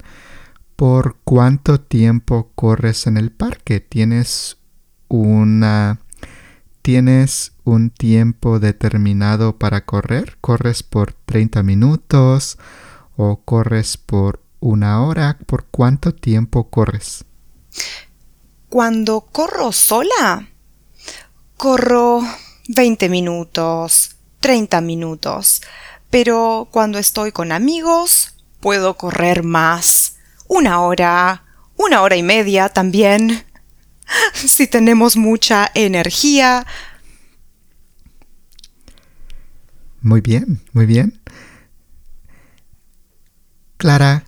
¿Por 0.76 1.18
cuánto 1.24 1.82
tiempo 1.82 2.52
corres 2.56 3.08
en 3.08 3.18
el 3.18 3.32
parque? 3.32 3.80
¿Tienes 3.80 4.58
una 5.08 6.00
tienes 6.82 7.54
un 7.66 7.90
tiempo 7.90 8.60
determinado 8.60 9.58
para 9.58 9.86
correr? 9.86 10.38
¿Corres 10.40 10.84
por 10.84 11.14
30 11.14 11.64
minutos 11.64 12.58
o 13.18 13.42
corres 13.44 13.98
por 13.98 14.47
una 14.60 15.04
hora? 15.06 15.38
¿Por 15.46 15.66
cuánto 15.66 16.14
tiempo 16.14 16.70
corres? 16.70 17.26
Cuando 18.70 19.22
corro 19.22 19.72
sola, 19.72 20.50
corro 21.56 22.22
20 22.68 23.10
minutos, 23.10 24.16
30 24.40 24.82
minutos, 24.82 25.62
pero 26.10 26.68
cuando 26.72 27.00
estoy 27.00 27.32
con 27.32 27.52
amigos, 27.52 28.36
puedo 28.60 28.98
correr 28.98 29.44
más 29.44 30.18
una 30.48 30.82
hora, 30.82 31.44
una 31.76 32.02
hora 32.02 32.16
y 32.16 32.24
media 32.24 32.70
también. 32.70 33.44
Si 34.34 34.68
tenemos 34.68 35.18
mucha 35.18 35.70
energía. 35.74 36.66
Muy 40.02 40.22
bien, 40.22 40.62
muy 40.72 40.86
bien. 40.86 41.20
Clara, 43.76 44.27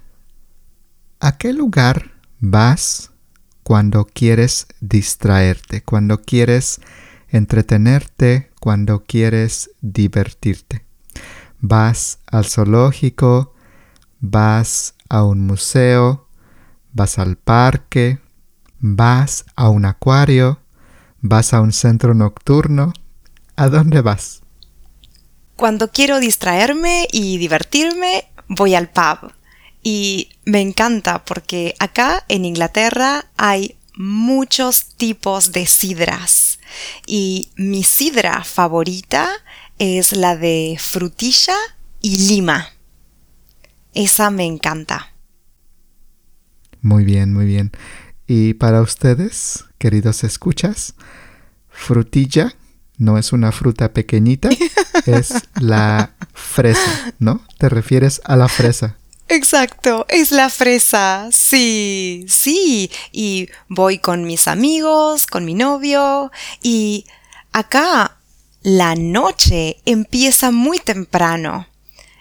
¿a 1.20 1.38
qué 1.38 1.54
lugar 1.54 2.12
vas 2.40 3.12
cuando 3.64 4.06
quieres 4.06 4.68
distraerte, 4.80 5.84
cuando 5.84 6.22
quieres 6.22 6.82
entretenerte, 7.30 8.50
cuando 8.60 9.04
quieres 9.04 9.72
divertirte? 9.82 10.86
¿Vas 11.60 12.20
al 12.28 12.46
zoológico? 12.46 13.54
¿Vas 14.22 14.96
a 15.10 15.24
un 15.24 15.46
museo, 15.46 16.28
vas 16.94 17.20
al 17.20 17.36
parque, 17.38 18.20
vas 18.80 19.46
a 19.56 19.70
un 19.70 19.86
acuario, 19.86 20.60
vas 21.22 21.54
a 21.54 21.62
un 21.62 21.74
centro 21.74 22.14
nocturno. 22.14 22.94
¿A 23.56 23.68
dónde 23.68 24.02
vas? 24.02 24.42
Cuando 25.56 25.90
quiero 25.92 26.20
distraerme 26.20 27.08
y 27.12 27.38
divertirme, 27.38 28.26
voy 28.48 28.76
al 28.76 28.90
pub. 28.90 29.32
Y 29.84 30.30
me 30.46 30.62
encanta 30.62 31.24
porque 31.26 31.76
acá 31.80 32.26
en 32.28 32.46
Inglaterra 32.46 33.26
hay 33.38 33.76
muchos 33.96 34.96
tipos 34.96 35.52
de 35.52 35.66
sidras. 35.66 36.60
Y 37.06 37.50
mi 37.56 37.84
sidra 37.84 38.44
favorita 38.44 39.30
es 39.78 40.12
la 40.12 40.36
de 40.36 40.78
frutilla 40.80 41.56
y 42.02 42.28
lima. 42.28 42.70
Esa 43.94 44.30
me 44.30 44.46
encanta. 44.46 45.14
Muy 46.82 47.04
bien, 47.04 47.34
muy 47.34 47.46
bien. 47.46 47.72
Y 48.28 48.54
para 48.54 48.82
ustedes, 48.82 49.66
queridos 49.80 50.24
escuchas, 50.24 50.94
frutilla 51.70 52.54
no 52.98 53.18
es 53.18 53.34
una 53.34 53.52
fruta 53.52 53.92
pequeñita, 53.94 54.50
es 55.06 55.34
la 55.60 56.14
fresa, 56.34 57.14
¿no? 57.18 57.42
Te 57.58 57.70
refieres 57.70 58.22
a 58.26 58.36
la 58.36 58.48
fresa. 58.48 58.99
Exacto, 59.32 60.08
es 60.10 60.32
la 60.32 60.50
fresa, 60.50 61.30
sí, 61.32 62.26
sí. 62.28 62.90
Y 63.12 63.48
voy 63.68 64.00
con 64.00 64.24
mis 64.24 64.48
amigos, 64.48 65.28
con 65.28 65.46
mi 65.46 65.54
novio, 65.54 66.32
y 66.64 67.06
acá 67.52 68.18
la 68.64 68.96
noche 68.96 69.78
empieza 69.86 70.50
muy 70.50 70.80
temprano. 70.80 71.68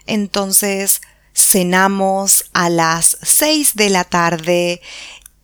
Entonces 0.04 1.00
cenamos 1.34 2.50
a 2.52 2.68
las 2.68 3.16
6 3.22 3.74
de 3.74 3.88
la 3.88 4.04
tarde 4.04 4.82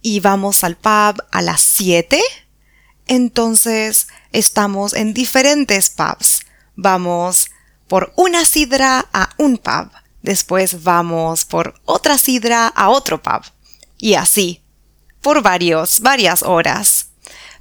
y 0.03 0.21
vamos 0.21 0.65
al 0.65 0.77
pub 0.77 1.23
a 1.33 1.41
las 1.41 1.63
7. 1.63 2.21
Entonces 3.07 4.09
estamos 4.33 4.93
en 4.93 5.15
diferentes 5.15 5.89
pubs. 5.89 6.41
Vamos 6.77 7.51
por 7.89 8.13
una 8.17 8.45
sidra 8.45 9.09
a 9.15 9.31
un 9.39 9.57
pub. 9.57 10.04
Después 10.25 10.85
vamos 10.85 11.45
por 11.45 11.75
otra 11.85 12.17
sidra 12.17 12.69
a 12.69 12.89
otro 12.89 13.23
pub. 13.23 13.43
Y 13.99 14.15
así, 14.15 14.63
por 15.21 15.43
varios, 15.43 16.01
varias 16.01 16.43
horas. 16.43 17.11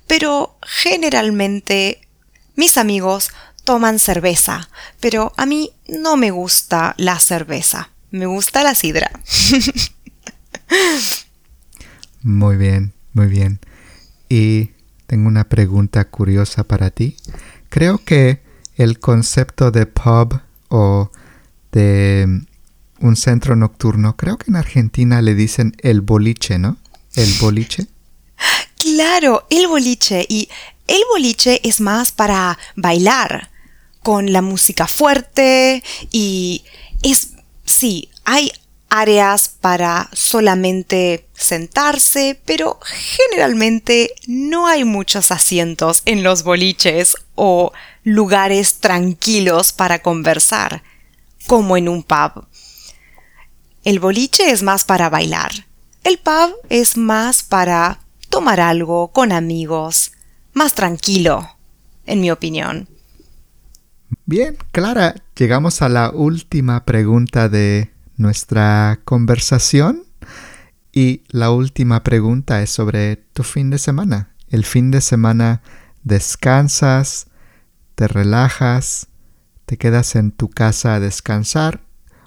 Pero 0.08 0.58
generalmente 0.62 2.08
mis 2.56 2.78
amigos 2.78 3.32
toman 3.66 4.00
cerveza, 4.00 4.70
pero 5.02 5.34
a 5.36 5.46
mí 5.46 5.74
no 5.90 6.16
me 6.16 6.32
gusta 6.32 6.96
la 6.98 7.20
cerveza. 7.20 7.90
Me 8.12 8.28
gusta 8.28 8.64
la 8.64 8.76
sidra. 8.76 9.12
muy 12.22 12.56
bien, 12.56 12.94
muy 13.12 13.28
bien. 13.28 13.60
Y 14.30 14.72
tengo 15.08 15.28
una 15.28 15.50
pregunta 15.50 16.06
curiosa 16.06 16.64
para 16.64 16.92
ti. 16.92 17.18
Creo 17.68 17.98
que 17.98 18.42
el 18.78 19.00
concepto 19.00 19.70
de 19.70 19.86
pub 19.86 20.40
o 20.70 21.12
de 21.74 22.46
un 23.00 23.16
centro 23.16 23.56
nocturno, 23.56 24.16
creo 24.16 24.38
que 24.38 24.50
en 24.50 24.56
Argentina 24.56 25.22
le 25.22 25.36
dicen 25.36 25.76
el 25.80 26.02
boliche, 26.02 26.58
¿no? 26.58 26.78
El 27.16 27.32
boliche. 27.40 27.88
Claro, 28.78 29.46
el 29.50 29.68
boliche. 29.68 30.26
Y 30.28 30.50
el 30.88 31.02
boliche 31.12 31.68
es 31.68 31.82
más 31.82 32.12
para 32.12 32.58
bailar, 32.76 33.50
con 34.02 34.34
la 34.34 34.42
música 34.42 34.86
fuerte 34.86 35.82
y 36.12 36.66
es 37.02 37.34
Sí, 37.66 38.10
hay 38.26 38.52
áreas 38.90 39.50
para 39.50 40.10
solamente 40.14 41.28
sentarse, 41.34 42.40
pero 42.46 42.80
generalmente 42.84 44.14
no 44.28 44.68
hay 44.68 44.84
muchos 44.84 45.32
asientos 45.32 46.04
en 46.06 46.24
los 46.24 46.44
boliches 46.44 47.16
o 47.36 47.72
lugares 48.04 48.80
tranquilos 48.80 49.72
para 49.72 50.00
conversar, 50.00 50.84
como 51.48 51.78
en 51.78 51.90
un 51.90 52.04
pub. 52.04 52.46
El 53.84 54.00
boliche 54.00 54.50
es 54.52 54.64
más 54.64 54.86
para 54.86 55.10
bailar. 55.10 55.52
El 56.06 56.18
pub 56.18 56.56
es 56.70 56.96
más 56.96 57.44
para 57.44 58.00
tomar 58.30 58.62
algo 58.62 59.12
con 59.12 59.34
amigos, 59.34 60.14
más 60.54 60.74
tranquilo, 60.74 61.50
en 62.06 62.22
mi 62.22 62.32
opinión. 62.32 62.88
Bien, 64.26 64.58
Clara, 64.72 65.16
llegamos 65.36 65.82
a 65.82 65.90
la 65.90 66.12
última 66.12 66.86
pregunta 66.86 67.50
de 67.50 67.92
nuestra 68.16 69.02
conversación. 69.04 70.04
Y 70.94 71.24
la 71.28 71.52
última 71.52 72.04
pregunta 72.04 72.62
es 72.62 72.70
sobre 72.70 73.18
tu 73.18 73.44
fin 73.44 73.70
de 73.70 73.80
semana. 73.80 74.34
El 74.50 74.64
fin 74.64 74.92
de 74.92 75.02
semana 75.02 75.62
descansas, 76.04 77.28
te 77.96 78.08
relajas, 78.08 79.08
te 79.66 79.78
quedas 79.78 80.16
en 80.16 80.32
tu 80.32 80.50
casa 80.50 80.96
a 80.96 81.00
descansar 81.02 81.82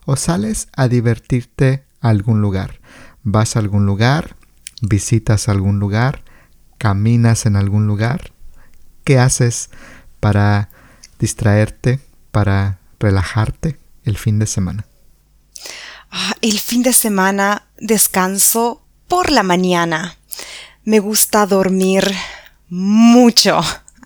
o 0.06 0.16
sales 0.16 0.68
a 0.74 0.88
divertirte 0.88 1.84
a 2.00 2.08
algún 2.08 2.40
lugar. 2.40 2.80
Vas 3.22 3.56
a 3.56 3.58
algún 3.58 3.84
lugar, 3.84 4.36
visitas 4.80 5.48
algún 5.48 5.78
lugar, 5.78 6.22
caminas 6.78 7.44
en 7.44 7.56
algún 7.56 7.86
lugar. 7.86 8.32
¿Qué 9.04 9.18
haces 9.18 9.70
para 10.20 10.70
distraerte, 11.18 12.00
para 12.30 12.78
relajarte 12.98 13.78
el 14.04 14.16
fin 14.16 14.38
de 14.38 14.46
semana? 14.46 14.86
Ah, 16.10 16.34
el 16.40 16.58
fin 16.60 16.82
de 16.82 16.92
semana 16.92 17.66
descanso 17.78 18.82
por 19.08 19.30
la 19.30 19.42
mañana. 19.42 20.16
Me 20.84 21.00
gusta 21.00 21.46
dormir 21.46 22.14
mucho, 22.68 23.60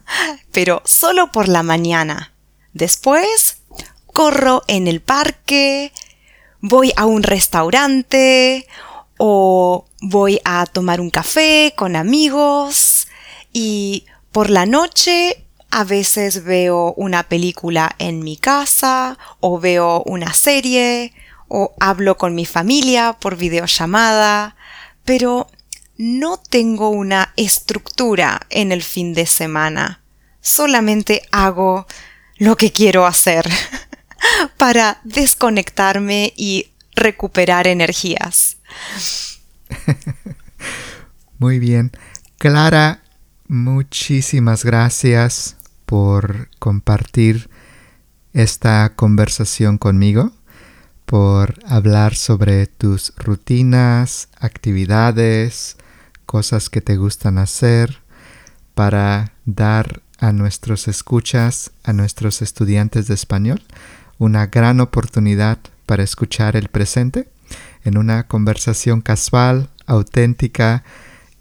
pero 0.52 0.82
solo 0.84 1.30
por 1.30 1.48
la 1.48 1.62
mañana. 1.62 2.32
Después 2.72 3.59
corro 4.12 4.62
en 4.68 4.88
el 4.88 5.00
parque, 5.00 5.92
voy 6.60 6.92
a 6.96 7.06
un 7.06 7.22
restaurante 7.22 8.66
o 9.18 9.86
voy 10.00 10.40
a 10.44 10.66
tomar 10.66 11.00
un 11.00 11.10
café 11.10 11.74
con 11.76 11.96
amigos 11.96 13.08
y 13.52 14.06
por 14.32 14.50
la 14.50 14.66
noche 14.66 15.44
a 15.70 15.84
veces 15.84 16.44
veo 16.44 16.94
una 16.96 17.24
película 17.24 17.94
en 17.98 18.22
mi 18.22 18.36
casa 18.36 19.18
o 19.40 19.58
veo 19.58 20.02
una 20.04 20.34
serie 20.34 21.12
o 21.48 21.74
hablo 21.80 22.16
con 22.16 22.34
mi 22.34 22.46
familia 22.46 23.14
por 23.14 23.36
videollamada, 23.36 24.56
pero 25.04 25.48
no 25.96 26.38
tengo 26.38 26.90
una 26.90 27.32
estructura 27.36 28.40
en 28.50 28.72
el 28.72 28.82
fin 28.82 29.14
de 29.14 29.26
semana. 29.26 30.00
Solamente 30.40 31.22
hago 31.30 31.86
lo 32.36 32.56
que 32.56 32.72
quiero 32.72 33.04
hacer 33.04 33.48
para 34.56 35.00
desconectarme 35.04 36.32
y 36.36 36.70
recuperar 36.94 37.66
energías. 37.66 38.58
Muy 41.38 41.58
bien. 41.58 41.92
Clara, 42.38 43.02
Muchísimas 43.52 44.64
gracias 44.64 45.56
por 45.84 46.50
compartir 46.60 47.50
esta 48.32 48.92
conversación 48.94 49.76
conmigo, 49.76 50.30
por 51.04 51.58
hablar 51.66 52.14
sobre 52.14 52.68
tus 52.68 53.12
rutinas, 53.16 54.28
actividades, 54.38 55.78
cosas 56.26 56.70
que 56.70 56.80
te 56.80 56.96
gustan 56.96 57.38
hacer, 57.38 58.02
para 58.76 59.32
dar 59.46 60.00
a 60.20 60.30
nuestros 60.30 60.86
escuchas, 60.86 61.72
a 61.82 61.92
nuestros 61.92 62.42
estudiantes 62.42 63.08
de 63.08 63.14
español, 63.14 63.64
una 64.20 64.46
gran 64.46 64.80
oportunidad 64.80 65.58
para 65.86 66.04
escuchar 66.04 66.54
el 66.54 66.68
presente 66.68 67.28
en 67.84 67.96
una 67.96 68.28
conversación 68.28 69.00
casual, 69.00 69.70
auténtica 69.86 70.84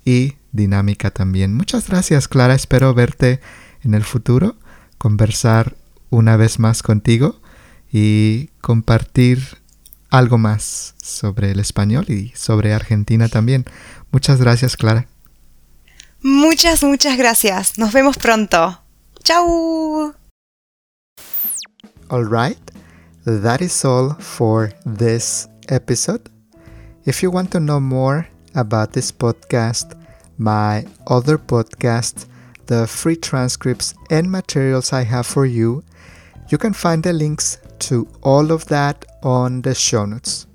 y 0.06 0.36
dinámica 0.54 1.12
también. 1.12 1.54
Muchas 1.54 1.90
gracias 1.90 2.28
Clara, 2.28 2.56
espero 2.56 2.94
verte 2.94 3.42
en 3.84 3.94
el 3.94 4.04
futuro, 4.04 4.56
conversar 4.98 5.76
una 6.10 6.38
vez 6.38 6.58
más 6.58 6.82
contigo 6.82 7.40
y 7.92 8.48
compartir 8.62 9.58
algo 10.10 10.38
más 10.38 10.96
sobre 11.02 11.52
el 11.52 11.60
español 11.60 12.06
y 12.08 12.32
sobre 12.34 12.74
Argentina 12.74 13.28
también. 13.28 13.66
Muchas 14.12 14.40
gracias 14.40 14.78
Clara. 14.78 15.06
Muchas, 16.22 16.82
muchas 16.84 17.18
gracias. 17.18 17.78
Nos 17.78 17.92
vemos 17.92 18.18
pronto. 18.18 18.82
All 22.12 22.26
right, 22.26 22.58
that 23.38 23.62
is 23.62 23.86
all 23.86 24.14
for 24.14 24.72
this 24.86 25.48
episode. 25.68 26.30
If 27.06 27.22
you 27.22 27.30
want 27.30 27.52
to 27.52 27.60
know 27.60 27.80
more 27.80 28.28
about 28.56 28.94
this 28.94 29.12
podcast, 29.12 29.94
my 30.38 30.86
other 31.08 31.38
podcast, 31.38 32.26
the 32.66 32.88
free 32.88 33.16
transcripts 33.16 33.94
and 34.10 34.32
materials 34.32 34.94
I 34.94 35.04
have 35.04 35.28
for 35.28 35.46
you, 35.46 35.84
you 36.50 36.58
can 36.58 36.74
find 36.74 37.04
the 37.04 37.14
links 37.14 37.60
to 37.80 38.08
all 38.22 38.52
of 38.52 38.66
that 38.66 39.06
on 39.22 39.62
the 39.62 39.76
show 39.76 40.06
notes. 40.06 40.48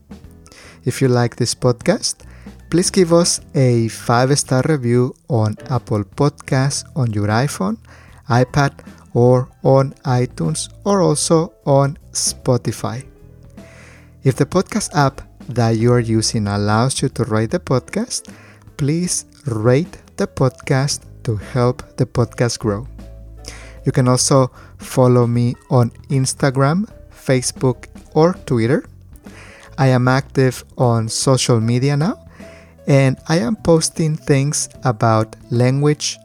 If 0.84 1.00
you 1.00 1.08
like 1.08 1.36
this 1.36 1.54
podcast, 1.54 2.26
please 2.70 2.90
give 2.90 3.12
us 3.12 3.40
a 3.54 3.88
five 3.88 4.36
star 4.38 4.62
review 4.68 5.14
on 5.28 5.56
Apple 5.70 6.04
Podcasts 6.04 6.84
on 6.96 7.12
your 7.12 7.28
iPhone, 7.28 7.78
iPad, 8.28 8.72
or 9.14 9.48
on 9.62 9.92
iTunes, 10.04 10.68
or 10.84 11.00
also 11.00 11.52
on 11.64 11.96
Spotify. 12.14 13.04
If 14.22 14.36
the 14.36 14.46
podcast 14.46 14.94
app 14.94 15.20
that 15.48 15.76
you 15.76 15.92
are 15.92 16.00
using 16.00 16.46
allows 16.46 17.02
you 17.02 17.08
to 17.10 17.24
rate 17.24 17.50
the 17.50 17.60
podcast, 17.60 18.32
please 18.76 19.26
rate 19.46 19.98
the 20.16 20.26
podcast 20.26 21.04
to 21.24 21.36
help 21.36 21.82
the 21.96 22.06
podcast 22.06 22.58
grow. 22.58 22.86
You 23.84 23.92
can 23.92 24.08
also 24.08 24.50
follow 24.78 25.26
me 25.26 25.54
on 25.70 25.90
Instagram, 26.08 26.88
Facebook, 27.12 27.86
or 28.14 28.34
Twitter. 28.46 28.84
I 29.76 29.88
am 29.88 30.08
active 30.08 30.64
on 30.78 31.08
social 31.08 31.60
media 31.60 31.96
now, 31.96 32.24
and 32.86 33.18
I 33.28 33.38
am 33.38 33.56
posting 33.56 34.16
things 34.16 34.68
about 34.84 35.36
language, 35.50 36.16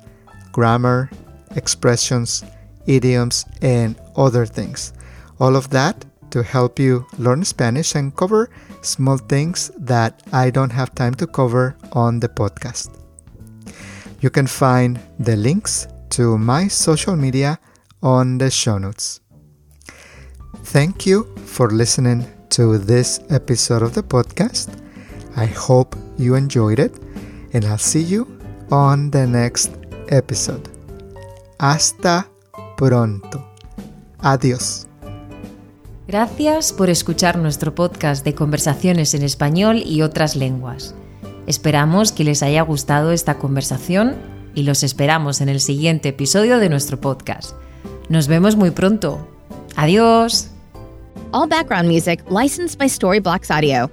grammar, 0.52 1.10
expressions, 1.56 2.44
idioms, 2.86 3.46
and 3.62 4.00
other 4.16 4.46
things. 4.46 4.94
All 5.40 5.56
of 5.56 5.70
that 5.70 6.06
to 6.32 6.44
help 6.44 6.80
you 6.80 7.06
learn 7.18 7.44
Spanish 7.44 7.96
and 7.96 8.16
cover 8.16 8.50
small 8.82 9.18
things 9.18 9.72
that 9.78 10.22
I 10.32 10.50
don't 10.50 10.72
have 10.72 10.94
time 10.96 11.14
to 11.16 11.28
cover 11.28 11.76
on 11.94 12.20
the 12.20 12.30
podcast. 12.30 12.90
You 14.22 14.30
can 14.30 14.48
find 14.48 15.00
the 15.18 15.36
links 15.36 15.88
to 16.12 16.38
my 16.38 16.68
social 16.68 17.16
media 17.16 17.60
on 18.04 18.38
the 18.38 18.52
show 18.52 18.78
notes. 18.78 19.22
Thank 20.64 21.06
you 21.06 21.24
for 21.46 21.70
listening 21.70 22.26
to 22.50 22.78
this 22.78 23.20
episode 23.30 23.82
of 23.82 23.94
the 23.94 24.04
podcast. 24.04 24.70
I 25.36 25.46
hope 25.46 25.96
you 26.18 26.36
enjoyed 26.36 26.80
it, 26.80 27.00
and 27.54 27.64
I'll 27.66 27.78
see 27.78 28.02
you 28.02 28.28
on 28.72 29.10
the 29.12 29.26
next 29.26 29.72
episode. 30.10 30.68
Hasta 31.60 32.26
pronto. 32.78 33.44
Adiós. 34.20 34.89
Gracias 36.10 36.74
por 36.74 36.90
escuchar 36.90 37.38
nuestro 37.38 37.76
podcast 37.76 38.26
de 38.26 38.34
conversaciones 38.34 39.14
en 39.14 39.22
español 39.22 39.84
y 39.86 40.02
otras 40.02 40.36
lenguas. 40.36 40.96
Esperamos 41.46 42.12
que 42.12 42.24
les 42.24 42.42
haya 42.42 42.64
gustado 42.64 43.12
esta 43.12 43.38
conversación 43.38 44.16
y 44.56 44.64
los 44.64 44.82
esperamos 44.82 45.40
en 45.40 45.50
el 45.50 45.60
siguiente 45.60 46.10
episodio 46.10 46.58
de 46.58 46.68
nuestro 46.68 47.00
podcast. 47.00 47.52
Nos 48.10 48.28
vemos 48.28 48.56
muy 48.56 48.72
pronto. 48.72 49.30
Adiós. 49.76 50.50
All 51.32 51.48
background 51.48 51.88
music 51.88 52.24
licensed 52.32 52.80
by 52.80 52.90
Storyblocks 52.90 53.52
Audio. 53.52 53.92